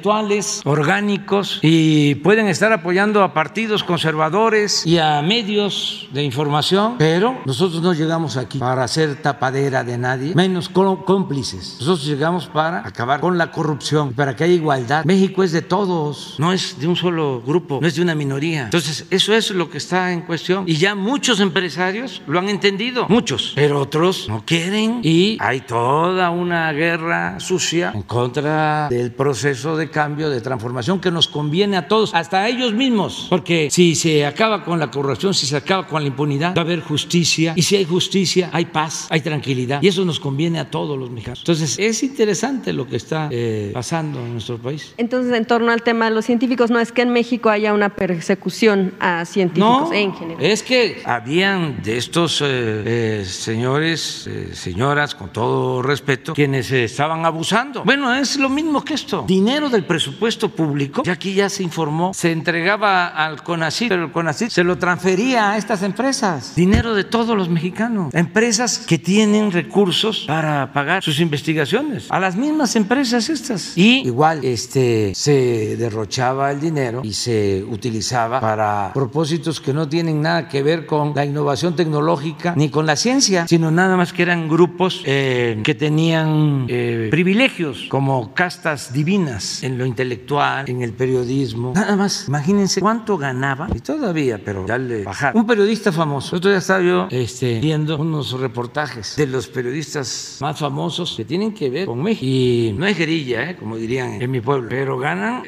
[0.65, 7.83] orgánicos y pueden estar apoyando a partidos conservadores y a medios de información, pero nosotros
[7.83, 11.77] no llegamos aquí para hacer tapadera de nadie, menos cómplices.
[11.81, 15.05] Nosotros llegamos para acabar con la corrupción, para que haya igualdad.
[15.05, 18.65] México es de todos, no es de un solo grupo, no es de una minoría.
[18.65, 20.65] Entonces, eso es lo que está en cuestión.
[20.67, 26.31] Y ya muchos empresarios lo han entendido, muchos, pero otros no quieren y hay toda
[26.31, 31.89] una guerra sucia en contra del proceso de cambio, de transformación que nos conviene a
[31.89, 35.87] todos, hasta a ellos mismos, porque si se acaba con la corrupción, si se acaba
[35.87, 39.83] con la impunidad, va a haber justicia y si hay justicia, hay paz, hay tranquilidad
[39.83, 41.41] y eso nos conviene a todos los mexicanos.
[41.41, 44.95] Entonces, es interesante lo que está eh, pasando en nuestro país.
[44.97, 47.91] Entonces, en torno al tema de los científicos, no es que en México haya una
[47.91, 50.45] persecución a científicos no, en general.
[50.45, 57.85] Es que habían de estos eh, eh, señores, señoras, con todo respeto, quienes estaban abusando.
[57.85, 59.25] Bueno, es lo mismo que esto.
[59.27, 64.13] Dinero del presupuesto público, ya aquí ya se informó, se entregaba al CONACYT, pero el
[64.13, 66.55] CONACYT se lo transfería a estas empresas.
[66.57, 68.13] Dinero de todos los mexicanos.
[68.13, 72.07] Empresas que tienen recursos para pagar sus investigaciones.
[72.11, 73.79] A las mismas empresas estas.
[73.79, 80.23] Y igual este, se derrochaba el dinero y se utilizaba para propósitos que no tienen
[80.23, 84.23] nada que ver con la innovación tecnológica ni con la ciencia, sino nada más que
[84.23, 90.93] eran grupos eh, que tenían eh, privilegios como castas divinas en lo intelectual, en el
[90.93, 91.73] periodismo.
[91.75, 95.41] Nada más, imagínense cuánto ganaba, y todavía, pero ya le bajaron.
[95.41, 100.59] Un periodista famoso, otro día estaba yo este, viendo unos reportajes de los periodistas más
[100.59, 102.27] famosos que tienen que ver con México.
[102.27, 105.43] Y no es guerrilla, eh, como dirían en mi pueblo, pero ganan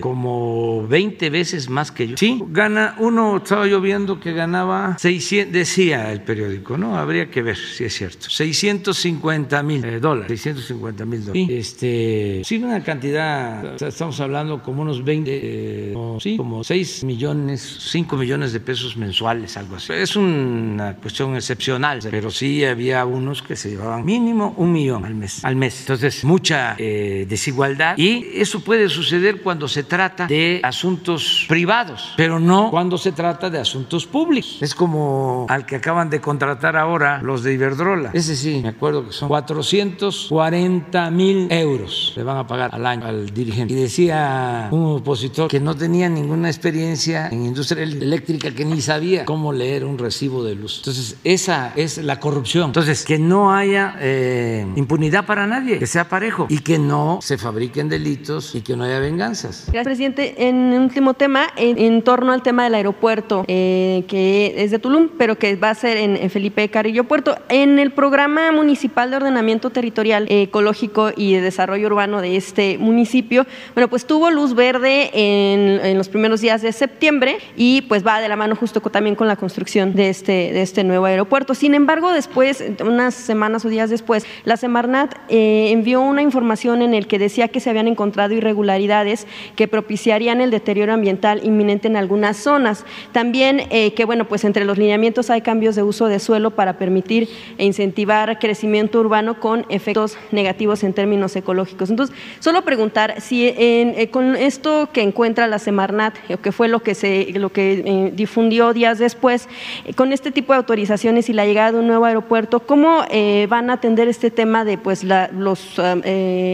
[0.00, 2.16] como 20 veces más que yo.
[2.16, 6.96] Sí, gana uno, estaba yo viendo que ganaba 600, decía el periódico, ¿no?
[6.96, 8.30] Habría que ver si es cierto.
[8.30, 10.40] 650 mil eh, dólares.
[10.40, 11.48] 650 mil dólares.
[11.50, 15.94] Este, sí, una cantidad, estamos hablando como unos 20, eh,
[16.36, 19.92] como 6 millones, 5 millones de pesos mensuales, algo así.
[19.92, 25.14] Es una cuestión excepcional, pero sí había unos que se llevaban mínimo un millón al
[25.14, 25.44] mes.
[25.44, 25.80] Al mes.
[25.80, 32.38] Entonces, mucha eh, desigualdad y eso puede suceder cuando se trata de asuntos privados, pero
[32.38, 34.58] no cuando se trata de asuntos públicos.
[34.60, 38.10] Es como al que acaban de contratar ahora los de Iberdrola.
[38.12, 42.91] Ese sí, me acuerdo que son 440 mil euros le van a pagar al año
[42.92, 43.74] año al dirigente.
[43.74, 49.24] Y decía un opositor que no tenía ninguna experiencia en industria eléctrica, que ni sabía
[49.24, 50.78] cómo leer un recibo de luz.
[50.78, 52.66] Entonces, esa es la corrupción.
[52.66, 57.38] Entonces, que no haya eh, impunidad para nadie, que sea parejo y que no se
[57.38, 59.64] fabriquen delitos y que no haya venganzas.
[59.66, 60.48] Gracias, presidente.
[60.48, 65.38] En último tema, en, torno al tema del aeropuerto, eh, que es de Tulum, pero
[65.38, 67.36] que va a ser en, Felipe Carrillo Puerto.
[67.48, 73.46] En el programa municipal de ordenamiento territorial, ecológico y de desarrollo urbano de este municipio,
[73.74, 78.28] bueno, pues tuvo luz verde en, los primeros días de septiembre y pues va de
[78.28, 81.54] la mano justo también con la construcción de este, de este nuevo aeropuerto.
[81.54, 86.94] Sin embargo, después, unas semanas o días después, la Semarnat eh, envió una información en
[86.94, 89.26] el que decía que se habían encontrado irregularidades
[89.56, 92.84] que propiciarían el deterioro ambiental inminente en algunas zonas.
[93.12, 96.78] También eh, que, bueno, pues entre los lineamientos hay cambios de uso de suelo para
[96.78, 97.28] permitir
[97.58, 101.90] e incentivar crecimiento urbano con efectos negativos en términos ecológicos.
[101.90, 106.80] Entonces, solo preguntar si eh, con esto que encuentra la Semarnat, o que fue lo
[106.80, 109.46] que, se, lo que difundió días después,
[109.94, 113.04] con este tipo de autorizaciones y la llegada de un nuevo aeropuerto, ¿cómo
[113.48, 115.30] van a atender este tema de pues las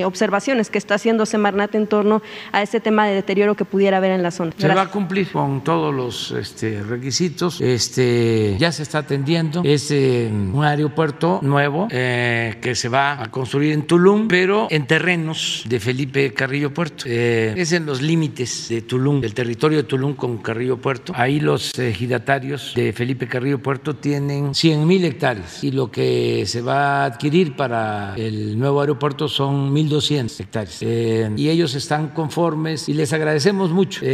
[0.04, 4.10] observaciones que está haciendo Semarnat en torno a este tema de deterioro que pudiera haber
[4.10, 4.52] en la zona?
[4.56, 7.60] Se va a cumplir con todos los este, requisitos.
[7.60, 9.62] Este, ya se está atendiendo.
[9.64, 14.86] Es eh, un aeropuerto nuevo eh, que se va a construir en Tulum, pero en
[14.86, 17.04] terrenos de Felipe Carrillo Puerto.
[17.06, 21.12] Eh, es en los límites de Tulum, del territorio de Tulum con Carrillo Puerto.
[21.16, 26.62] Ahí los ejidatarios de Felipe Carrillo Puerto tienen 100 mil hectáreas y lo que se
[26.62, 30.82] va a adquirir para el nuevo aeropuerto son 1.200 hectáreas.
[30.82, 34.04] y ellos están conformes y les agradecemos mucho.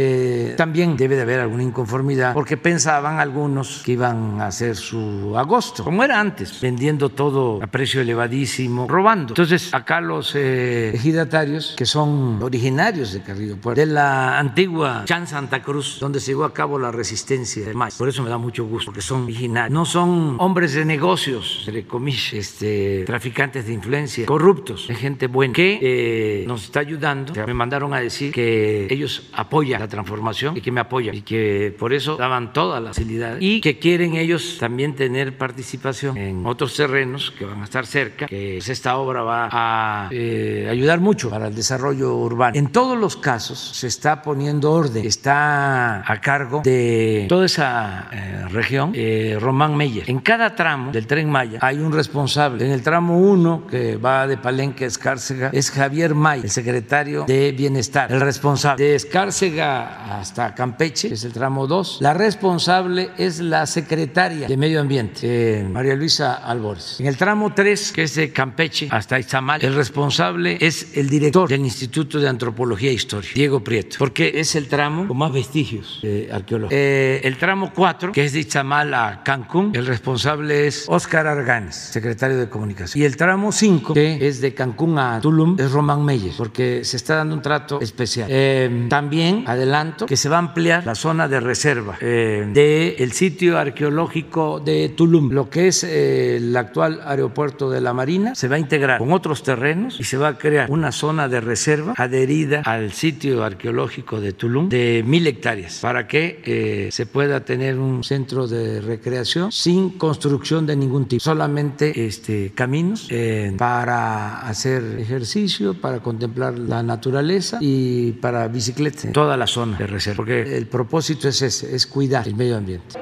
[0.57, 5.83] también debe de haber alguna inconformidad porque pensaban algunos que iban a hacer su agosto,
[5.83, 9.29] como era antes, vendiendo todo a precio elevadísimo, robando.
[9.29, 15.27] Entonces, acá los eh, ejidatarios, que son originarios de Carrillo Puerto, de la antigua Chan
[15.27, 17.95] Santa Cruz, donde se llevó a cabo la resistencia de mayo.
[17.97, 19.73] Por eso me da mucho gusto, porque son originarios.
[19.73, 25.53] No son hombres de negocios, entre comillas, este, traficantes de influencia, corruptos, es gente buena,
[25.53, 27.33] que eh, nos está ayudando.
[27.45, 31.75] Me mandaron a decir que ellos apoyan la transformación y que me apoyan y que
[31.77, 36.75] por eso daban toda la facilidad y que quieren ellos también tener participación en otros
[36.75, 41.29] terrenos que van a estar cerca, que pues, esta obra va a eh, ayudar mucho
[41.29, 42.57] para el desarrollo urbano.
[42.57, 48.45] En todos los casos se está poniendo orden, está a cargo de toda esa eh,
[48.49, 50.09] región eh, Román Meyer.
[50.09, 52.65] En cada tramo del tren Maya hay un responsable.
[52.65, 57.25] En el tramo 1 que va de Palenque a Escárcega es Javier May, el secretario
[57.25, 58.83] de Bienestar, el responsable.
[58.83, 61.99] De Escárcega hasta Campeche es el tramo 2.
[62.01, 66.99] La responsable es la secretaria de Medio Ambiente, María Luisa Albores.
[66.99, 71.51] En el tramo 3, que es de Campeche hasta Izamal, el responsable es el director
[71.55, 76.01] del Instituto de Antropología e Historia, Diego Prieto, porque es el tramo con más vestigios
[76.31, 76.77] arqueológicos.
[76.77, 81.75] Eh, el tramo 4, que es de Izamal a Cancún, el responsable es Óscar Arganes,
[81.75, 83.01] secretario de Comunicación.
[83.01, 86.97] Y el tramo 5, que es de Cancún a Tulum, es Román Meyer, porque se
[86.97, 88.27] está dando un trato especial.
[88.29, 93.57] Eh, también adelanto que se va a ampliar la zona de reserva eh, del sitio
[93.57, 98.59] arqueológico de Tulum, lo que es el actual aeropuerto de la Marina, se va a
[98.59, 102.91] integrar con otros terrenos y se va a crear una zona de reserva adherida al
[102.91, 108.81] sitio arqueológico de Tulum de mil hectáreas para que se pueda tener un centro de
[108.81, 116.57] recreación sin construcción de ningún tipo, solamente este, caminos eh, para hacer ejercicio, para contemplar
[116.57, 121.75] la naturaleza y para bicicleta toda la zona de reserva, porque el propósito es ese,
[121.75, 122.95] es cuidar el medio ambiente.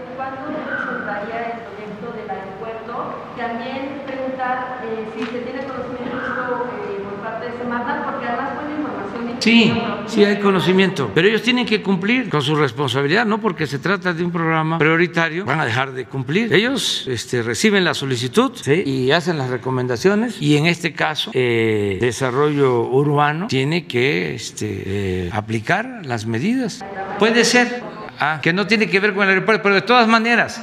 [9.44, 9.74] Sí,
[10.08, 14.14] sí hay conocimiento, pero ellos tienen que cumplir con su responsabilidad, no porque se trata
[14.14, 16.54] de un programa prioritario, van a dejar de cumplir.
[16.54, 22.84] Ellos este, reciben la solicitud y hacen las recomendaciones y en este caso eh, desarrollo
[22.84, 26.80] urbano tiene que este, eh, aplicar las medidas.
[27.20, 27.84] Puede ser
[28.20, 30.62] ah, que no tiene que ver con el aeropuerto, pero de todas maneras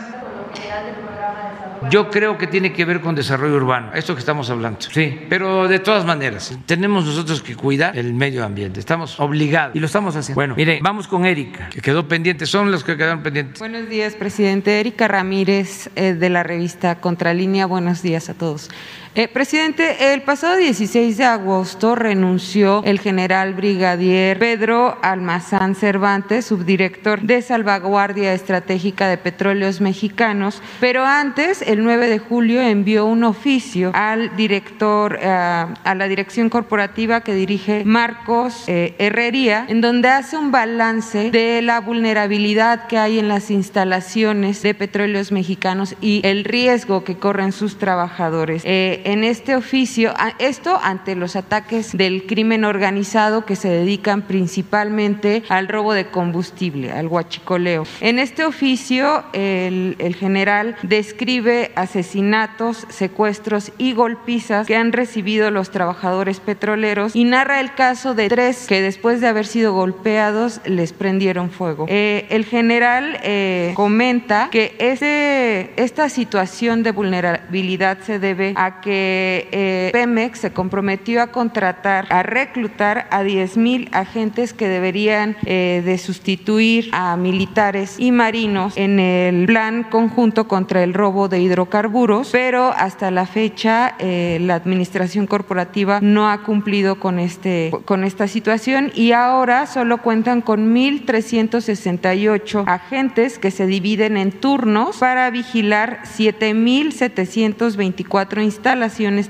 [1.88, 4.80] yo creo que tiene que ver con desarrollo urbano, esto que estamos hablando.
[4.80, 8.80] Sí, pero de todas maneras, tenemos nosotros que cuidar el medio ambiente.
[8.80, 10.36] Estamos obligados y lo estamos haciendo.
[10.36, 13.58] Bueno, mire, vamos con Erika, que quedó pendiente, son los que quedaron pendientes.
[13.58, 14.80] Buenos días, presidente.
[14.80, 17.66] Erika Ramírez, eh, de la revista Contralínea.
[17.66, 18.70] Buenos días a todos.
[19.16, 27.20] Eh, presidente, el pasado 16 de agosto renunció el general brigadier Pedro Almazán Cervantes, subdirector
[27.22, 33.90] de salvaguardia estratégica de petróleos mexicanos, pero antes el 9 de julio, envió un oficio
[33.94, 40.36] al director, eh, a la dirección corporativa que dirige Marcos eh, Herrería, en donde hace
[40.36, 46.44] un balance de la vulnerabilidad que hay en las instalaciones de petróleos mexicanos y el
[46.44, 48.62] riesgo que corren sus trabajadores.
[48.64, 55.42] Eh, en este oficio, esto ante los ataques del crimen organizado que se dedican principalmente
[55.48, 57.84] al robo de combustible, al huachicoleo.
[58.00, 66.40] En este oficio, el, general describe asesinatos, secuestros y golpizas que han recibido los trabajadores
[66.40, 71.50] petroleros y narra el caso de tres que después de haber sido golpeados les prendieron
[71.50, 71.86] fuego.
[71.88, 78.89] Eh, el general eh, comenta que ese, esta situación de vulnerabilidad se debe a que
[78.92, 85.98] eh, Pemex se comprometió a contratar, a reclutar a 10 mil agentes que deberían de
[85.98, 92.72] sustituir a militares y marinos en el plan conjunto contra el robo de hidrocarburos, pero
[92.72, 99.12] hasta la fecha la administración corporativa no ha cumplido con, este, con esta situación y
[99.12, 108.79] ahora solo cuentan con 1.368 agentes que se dividen en turnos para vigilar 7.724 instalaciones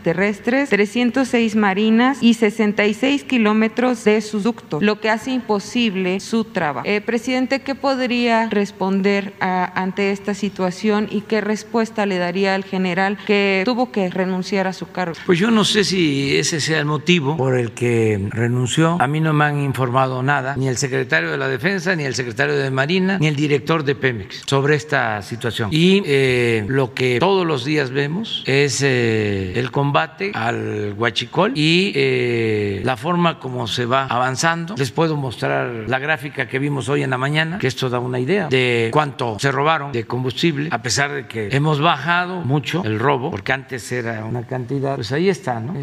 [0.02, 6.86] terrestres, 306 marinas y 66 kilómetros de ductos, lo que hace imposible su trabajo.
[6.86, 13.18] Eh, presidente, ¿qué podría responder ante esta situación y qué respuesta le daría al general
[13.26, 15.14] que tuvo que renunciar a su cargo?
[15.26, 18.96] Pues yo no sé si ese sea el motivo por el que renunció.
[19.00, 22.14] A mí no me han informado nada, ni el secretario de la Defensa, ni el
[22.14, 25.70] secretario de Marina, ni el director de Pemex sobre esta situación.
[25.72, 31.92] Y eh, lo que todos los días vemos es eh, el combate al huachicol y
[31.94, 34.74] eh, la forma como se va avanzando.
[34.76, 38.18] Les puedo mostrar la gráfica que vimos hoy en la mañana, que esto da una
[38.18, 42.98] idea de cuánto se robaron de combustible, a pesar de que hemos bajado mucho el
[42.98, 45.74] robo, porque antes era una cantidad, pues ahí está, ¿no?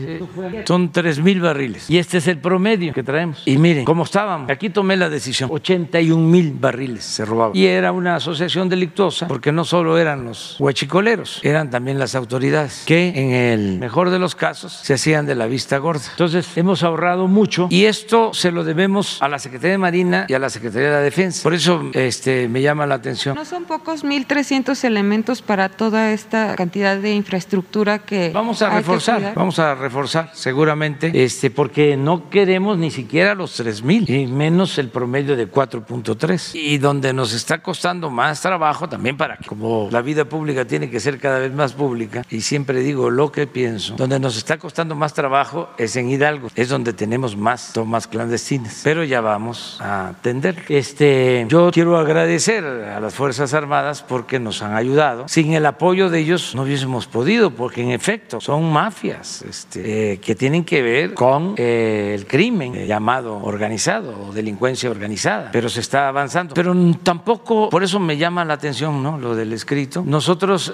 [0.65, 1.89] Son 3 mil barriles.
[1.89, 3.43] Y este es el promedio que traemos.
[3.45, 4.49] Y miren cómo estábamos.
[4.49, 5.49] Aquí tomé la decisión.
[5.51, 7.55] 81 mil barriles se robaban.
[7.55, 12.83] Y era una asociación delictuosa porque no solo eran los huachicoleros, eran también las autoridades
[12.85, 16.03] que en el mejor de los casos se hacían de la vista gorda.
[16.11, 20.33] Entonces hemos ahorrado mucho y esto se lo debemos a la Secretaría de Marina y
[20.33, 21.43] a la Secretaría de la Defensa.
[21.43, 23.35] Por eso este, me llama la atención.
[23.35, 28.31] No son pocos 1.300 elementos para toda esta cantidad de infraestructura que...
[28.33, 33.83] Vamos a reforzar, vamos a reforzar seguramente, este, porque no queremos ni siquiera los 3
[33.83, 36.55] mil y menos el promedio de 4.3.
[36.55, 40.89] Y donde nos está costando más trabajo también para que, como la vida pública tiene
[40.89, 44.57] que ser cada vez más pública, y siempre digo lo que pienso, donde nos está
[44.57, 49.77] costando más trabajo es en Hidalgo, es donde tenemos más tomas clandestinas, pero ya vamos
[49.81, 50.63] a atender.
[50.69, 55.27] Este, yo quiero agradecer a las Fuerzas Armadas porque nos han ayudado.
[55.27, 60.19] Sin el apoyo de ellos no hubiésemos podido, porque en efecto son mafias este, eh,
[60.19, 65.69] que tienen que ver con eh, el crimen eh, llamado organizado o delincuencia organizada, pero
[65.69, 66.53] se está avanzando.
[66.53, 66.73] Pero
[67.03, 69.17] tampoco, por eso me llama la atención ¿no?
[69.17, 70.73] lo del escrito, nosotros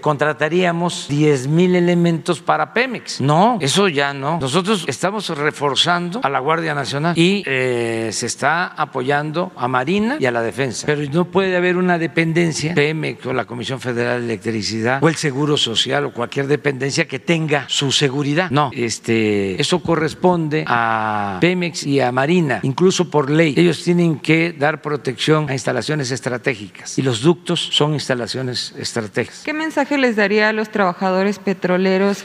[0.00, 3.20] contrataríamos 10 mil elementos para Pemex.
[3.20, 4.38] No, eso ya no.
[4.40, 10.30] Nosotros estamos reforzando a la Guardia Nacional y se está apoyando a Marina y a
[10.30, 15.02] la Defensa, pero no puede haber una dependencia, Pemex o la Comisión Federal de Electricidad
[15.02, 18.50] o el Seguro Social o cualquier dependencia que tenga su seguridad.
[18.50, 23.54] No, este, eso corresponde a Pemex y a Marina, incluso por ley.
[23.56, 29.42] Ellos tienen que dar protección a instalaciones estratégicas y los ductos son instalaciones estratégicas.
[29.44, 31.73] ¿Qué mensaje les daría a los trabajadores petroleros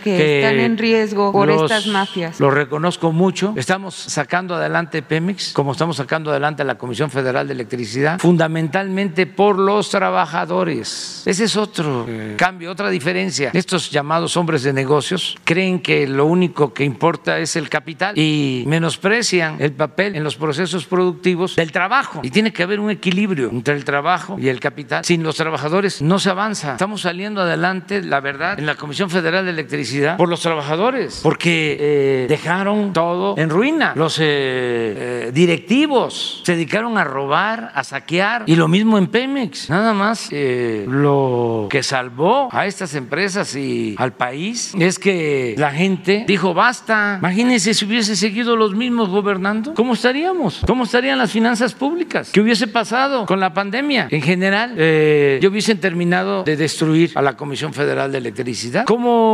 [0.04, 2.40] que, están en riesgo por estas mafias?
[2.40, 3.54] Lo reconozco mucho.
[3.56, 9.58] Estamos sacando adelante Pemex, como estamos sacando adelante la Comisión Federal de Electricidad, fundamentalmente por
[9.58, 11.24] los trabajadores.
[11.26, 13.52] Ese es otro eh, cambio, otra diferencia.
[13.54, 18.64] Estos llamados hombres de negocios creen que lo único que importa es el capital y
[18.68, 22.22] menosprecian el papel en los procesos productivos del trabajo.
[22.24, 25.04] Y tiene que haber un equilibrio entre el trabajo y el capital.
[25.06, 26.74] Sin los trabajadores no se avanza.
[26.74, 31.78] Estamos saliendo adelante, la verdad, en la Comisión Federal de Electricidad por los trabajadores, porque
[31.80, 33.94] eh, dejaron todo en ruina.
[33.96, 39.70] Los eh, eh, directivos se dedicaron a robar, a saquear, y lo mismo en Pemex.
[39.70, 46.26] Nada más lo que salvó a estas empresas y al país es que la gente
[46.28, 47.18] dijo basta.
[47.20, 50.62] Imagínense si hubiese seguido los mismos gobernando, ¿cómo estaríamos?
[50.66, 52.32] ¿Cómo estarían las finanzas públicas?
[52.32, 54.08] ¿Qué hubiese pasado con la pandemia?
[54.10, 58.86] En general, yo hubiesen terminado de destruir a la Comisión Federal de Electricidad.
[58.86, 59.29] ¿Cómo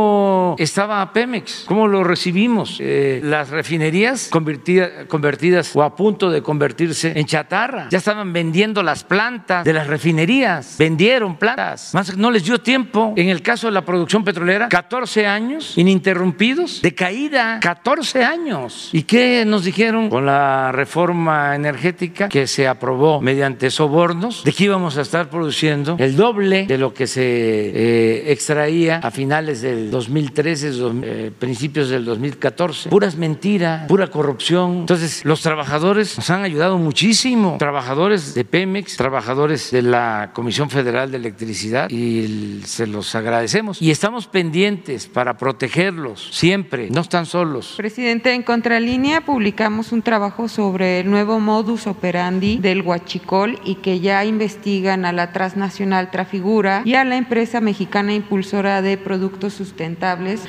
[0.58, 1.64] estaba Pemex?
[1.66, 2.78] ¿Cómo lo recibimos?
[2.80, 7.88] Eh, las refinerías convertidas o a punto de convertirse en chatarra.
[7.90, 10.76] Ya estaban vendiendo las plantas de las refinerías.
[10.78, 11.94] Vendieron plantas.
[11.94, 16.82] Más no les dio tiempo, en el caso de la producción petrolera, 14 años ininterrumpidos
[16.82, 18.90] de caída, 14 años.
[18.92, 24.44] ¿Y qué nos dijeron con la reforma energética que se aprobó mediante sobornos?
[24.44, 29.10] De que íbamos a estar produciendo el doble de lo que se eh, extraía a
[29.10, 30.72] finales del 2013,
[31.02, 32.90] eh, principios del 2014.
[32.90, 34.78] Puras mentiras, pura corrupción.
[34.78, 37.56] Entonces, los trabajadores nos han ayudado muchísimo.
[37.58, 43.80] Trabajadores de Pemex, trabajadores de la Comisión Federal de Electricidad y se los agradecemos.
[43.80, 47.74] Y estamos pendientes para protegerlos siempre, no están solos.
[47.76, 54.00] Presidente, en Contralínea publicamos un trabajo sobre el nuevo modus operandi del huachicol y que
[54.00, 59.60] ya investigan a la transnacional Trafigura y a la empresa mexicana impulsora de productos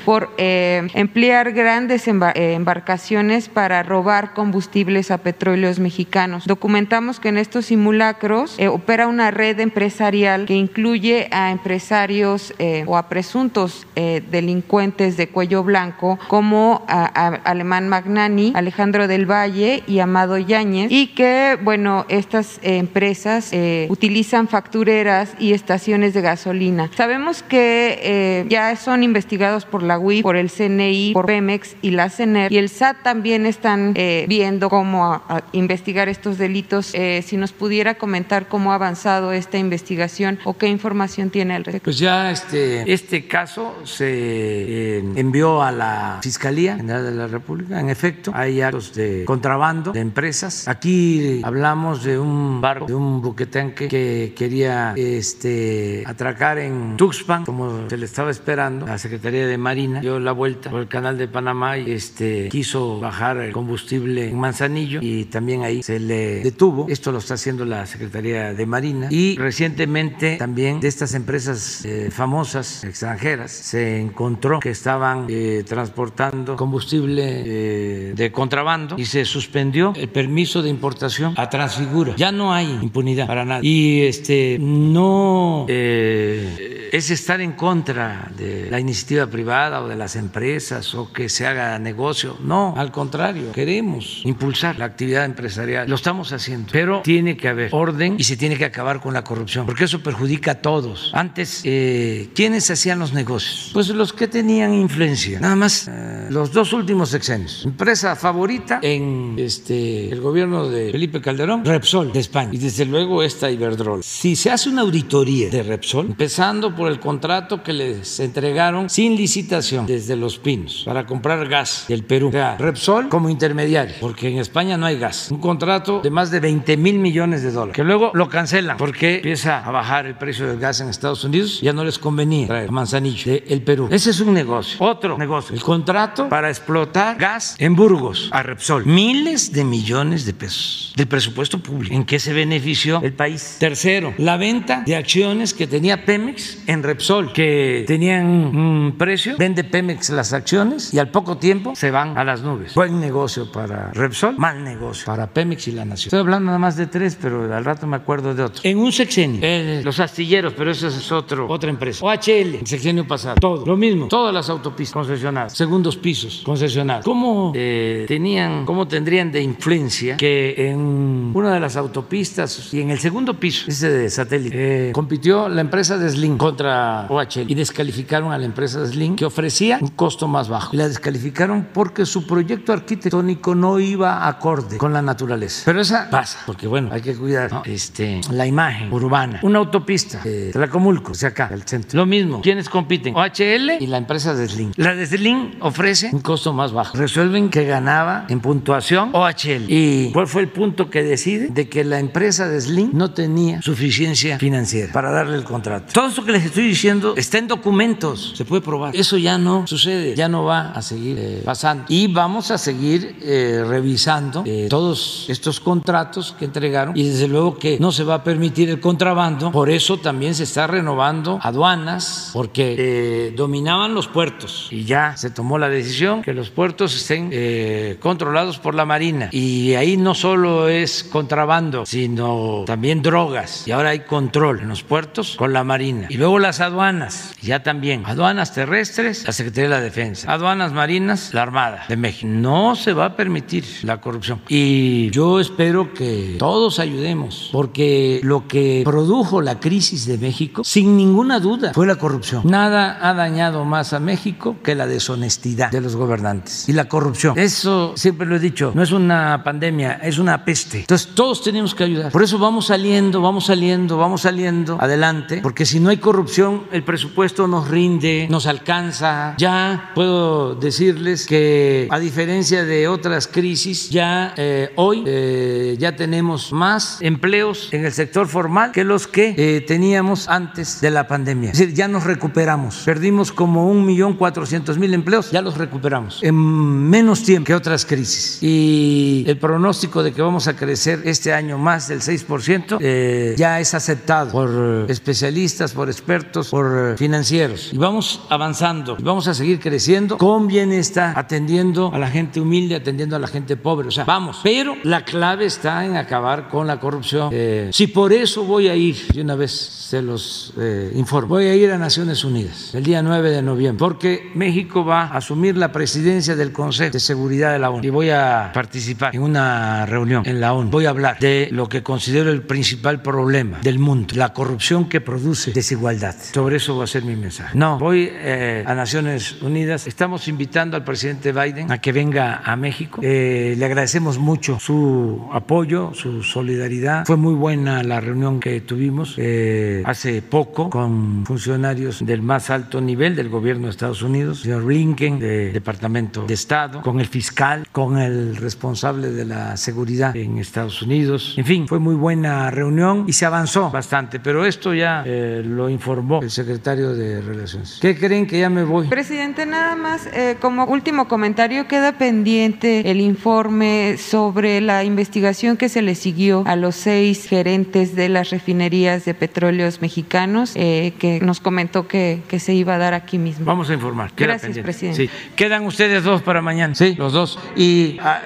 [0.06, 6.45] por eh, emplear grandes eh, embarcaciones para robar combustibles a petróleos mexicanos.
[6.45, 12.54] Documentamos que en estos simulacros eh, opera una red empresarial que incluye a empresarios
[12.86, 17.06] o a presuntos delincuentes de cuello blanco como a,
[17.44, 23.52] Alemán Magnani, Alejandro del Valle y Amado Yáñez y que, bueno, estas empresas
[23.90, 26.90] utilizan factureras y estaciones de gasolina.
[26.95, 32.10] Sabemos que ya son investigados por la UIF, por el CNI, por Pemex y la
[32.10, 35.23] CENER y el SAT también están eh, viendo cómo
[35.53, 36.94] investigar estos delitos.
[36.94, 41.64] Eh, si nos pudiera comentar cómo ha avanzado esta investigación o qué información tiene al
[41.64, 41.85] respecto.
[41.85, 47.80] Pues ya este, este caso se envió a la Fiscalía General de la República.
[47.80, 50.68] En efecto, hay actos de contrabando de empresas.
[50.68, 57.89] Aquí hablamos de un barco, de un buquetanque que quería este, atracar en Tuxpan, como
[57.89, 58.85] se le estaba esperando.
[59.08, 63.38] Secretaría de Marina dio la vuelta por el canal de Panamá y este, quiso bajar
[63.38, 66.88] el combustible en Manzanillo y también ahí se le detuvo.
[66.90, 69.08] Esto lo está haciendo la Secretaría de Marina.
[69.10, 76.58] Y recientemente también de estas empresas eh, famosas extranjeras se encontró que estaban eh, transportando
[76.58, 82.14] combustible eh, de contrabando y se suspendió el permiso de importación a Transfigura.
[82.18, 83.62] Ya no hay impunidad para nada.
[83.64, 90.94] Y este no es estar en contra de la iniciativa privada o de las empresas
[90.95, 92.38] o que se haga negocio.
[92.44, 95.90] No, al contrario, queremos impulsar la actividad empresarial.
[95.90, 99.24] Lo estamos haciendo, pero tiene que haber orden y se tiene que acabar con la
[99.24, 101.11] corrupción, porque eso perjudica a todos.
[101.14, 103.72] Antes, eh, ¿quiénes hacían los negocios?
[103.74, 105.40] Pues los que tenían influencia.
[105.40, 107.65] Nada más eh, los dos últimos sexenios.
[107.65, 112.49] Empresa favorita en este, el gobierno de Felipe Calderón, Repsol de España.
[112.53, 114.03] Y desde luego esta Iberdrola.
[114.03, 119.16] Si se hace una auditoría de Repsol, empezando por el contrato que les entregaron sin
[119.16, 122.32] licitación desde Los Pinos para comprar gas del Perú.
[122.58, 125.30] Repsol como intermediario, porque en España no hay gas.
[125.32, 129.16] Un contrato de más de 20 mil millones de dólares, que luego lo cancelan porque
[129.16, 132.72] empieza a bajar el precio del gas en Estados Unidos, ya no les convenía traer
[132.72, 133.88] Manzanillo del Perú.
[133.91, 134.78] Ese es un negocio.
[134.80, 138.86] Otro negocio, el contrato para explotar gas en Burgos a Repsol.
[138.86, 141.95] Miles de millones de pesos del presupuesto público.
[141.95, 143.58] ¿En qué se benefició el país?
[143.60, 148.66] Tercero, la venta de acciones que tenía Pemex en Repsol, que tenían un
[148.98, 152.73] precio, vende Pemex las acciones y al poco tiempo se van a las nubes.
[152.76, 156.07] Buen negocio para Repsol, mal negocio para Pemex y la nación.
[156.07, 158.61] Estoy hablando nada más de tres, pero al rato me acuerdo de otro.
[158.64, 162.06] En un sexenio, eh, los astilleros, pero eso es otro, otra empresa.
[162.06, 167.06] OHL, el sexenio pasado, todo, lo mismo, todas las autopistas concesionadas, segundos pisos concesionados.
[167.06, 172.91] ¿Cómo eh, tenían, cómo tendrían de influencia que en una de las autopistas y en
[172.91, 177.56] el segundo piso, ese de satélite, eh, compitió la empresa de Sling contra OHL y
[177.56, 180.76] descalificaron a la empresa de Sling que ofrecía un costo más bajo.
[180.76, 185.62] La descalificaron porque su proyecto arquitectónico no iba acorde con la naturaleza.
[185.66, 189.40] Pero esa pasa, porque bueno, hay que cuidar este, la imagen urbana.
[189.44, 191.98] Una autopista, de Tlacomulco, o sea acá, el centro.
[191.98, 193.16] Lo mismo, ¿quiénes compiten?
[193.16, 194.74] OHL y la empresa de Sling.
[194.76, 196.98] La de Sling ofrece un costo más bajo.
[196.98, 199.66] Resuelven que ganaba en puntuación OHL.
[199.68, 201.50] ¿Y cuál fue el punto que decide?
[201.50, 205.94] De que la empresa de Sling no tenía suficiencia financiera para darle el contrato.
[205.94, 208.95] Todo esto que les estoy diciendo está en documentos, se puede probar.
[208.95, 211.86] Eso ya no sucede, ya no va a seguir eh, pasando.
[211.90, 217.57] Y vamos a seguir eh, revisando eh, todos estos contratos que entregaron y desde luego
[217.57, 219.52] que no se va a permitir el contrabando.
[219.52, 225.57] Por eso también se está renovando aduanas porque dominaban los puertos y ya se tomó
[225.57, 229.30] la decisión que los puertos estén controlados por la Marina.
[229.32, 233.68] Y ahí no solo es contrabando, sino también drogas.
[233.68, 236.07] Y ahora hay control en los puertos con la Marina.
[236.10, 238.03] Y Luego las aduanas, ya también.
[238.06, 240.32] Aduanas terrestres, la Secretaría de la Defensa.
[240.32, 242.28] Aduanas marinas, la Armada de México.
[242.32, 244.42] No se va a permitir la corrupción.
[244.48, 250.96] Y yo espero que todos ayudemos, porque lo que produjo la crisis de México, sin
[250.96, 252.44] ninguna duda, fue la corrupción.
[252.46, 257.38] Nada ha dañado más a México que la deshonestidad de los gobernantes y la corrupción.
[257.38, 260.80] Eso siempre lo he dicho, no es una pandemia, es una peste.
[260.82, 262.12] Entonces todos tenemos que ayudar.
[262.12, 266.84] Por eso vamos saliendo, vamos saliendo, vamos saliendo adelante, porque si no hay corrupción, el
[266.84, 269.36] presupuesto nos rinde, nos alcanza.
[269.38, 276.52] Ya puedo decirles que a diferencia de otras crisis, ya eh, hoy eh, ya tenemos
[276.52, 281.52] más empleos en el sector formal que los que eh, teníamos antes de la pandemia.
[281.52, 282.84] Es decir, ya nos recuperamos.
[282.86, 285.88] Perdimos como un millón cuatrocientos mil empleos, ya los recuperamos
[286.22, 288.40] en menos tiempo que otras crisis.
[288.41, 293.60] Y el pronóstico de que vamos a crecer este año más del 6% eh, ya
[293.60, 297.72] es aceptado por especialistas, por expertos, por financieros.
[297.74, 303.15] Y vamos avanzando, vamos a seguir creciendo con bienestar, atendiendo a la gente humilde, atendiendo
[303.15, 303.88] a la gente pobre.
[303.88, 304.39] O sea, vamos.
[304.44, 307.30] Pero la clave está en acabar con la corrupción.
[307.31, 311.45] Eh, si por eso voy a ir, de una vez se los eh, informo, voy
[311.45, 315.57] a ir a Naciones Unidas el día 9 de noviembre, porque México va a asumir
[315.57, 319.85] la presidencia del Consejo de Seguridad de la ONU y voy a participar en una
[319.85, 320.69] reunión en la ONU.
[320.69, 325.02] Voy a hablar de lo que considero el principal problema del mundo, la corrupción que
[325.02, 326.15] produce desigualdad.
[326.34, 327.57] Sobre eso va a ser mi mensaje.
[327.57, 329.88] No, voy eh, a Naciones Unidas.
[329.88, 333.00] Estamos invitando al presidente Biden a que venga a México.
[333.04, 337.06] Eh, le agradecemos mucho su apoyo, su solidaridad.
[337.06, 342.82] Fue muy buena la reunión que tuvimos eh, hace poco con funcionarios del más alto
[342.82, 347.68] nivel del gobierno de Estados Unidos, señor Blinken, del Departamento de Estado, con el fiscal,
[347.72, 351.36] con el responsable de la seguridad en Estados Unidos.
[351.38, 355.70] En fin, fue muy buena reunión y se avanzó bastante, pero esto ya eh, lo
[355.70, 357.80] informó el secretario de Relaciones.
[357.88, 358.86] ¿Qué creen que ya me voy?
[358.90, 365.70] Presidente, nada más eh, como último comentario, queda pendiente el informe sobre la investigación que
[365.70, 371.22] se le siguió a los seis gerentes de las refinerías de petróleos mexicanos, eh, que
[371.22, 373.46] nos comentó que, que, se iba a dar aquí mismo.
[373.46, 374.12] Vamos a informar.
[374.12, 374.66] Queda Gracias, pendiente.
[374.66, 375.08] presidente.
[375.08, 375.32] Sí.
[375.38, 376.76] Quedan ustedes dos para mañana.
[376.76, 377.40] Sí, los dos.
[377.56, 378.20] Y ah,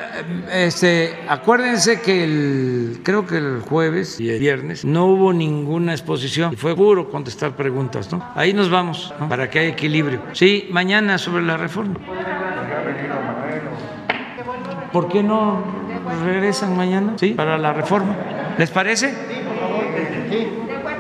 [0.52, 6.58] este, acuérdense que el, creo que el jueves y el viernes no hubo ninguna exposición.
[6.58, 8.28] Fue puro contestar preguntas, ¿no?
[8.34, 9.30] Ahí nos vamos, ¿no?
[9.30, 10.22] para que haya equilibrio.
[10.32, 11.96] Sí, mañana sobre la reforma.
[14.92, 15.64] ¿Por qué no
[16.26, 17.14] regresan mañana?
[17.18, 18.16] Sí, para la reforma.
[18.58, 19.14] ¿Les parece?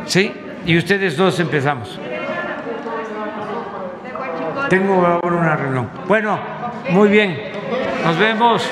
[0.05, 0.31] Sí,
[0.65, 1.99] y ustedes dos empezamos.
[4.69, 5.89] Tengo ahora una reunión.
[6.07, 6.39] Bueno,
[6.91, 7.37] muy bien.
[8.05, 8.69] Nos vemos.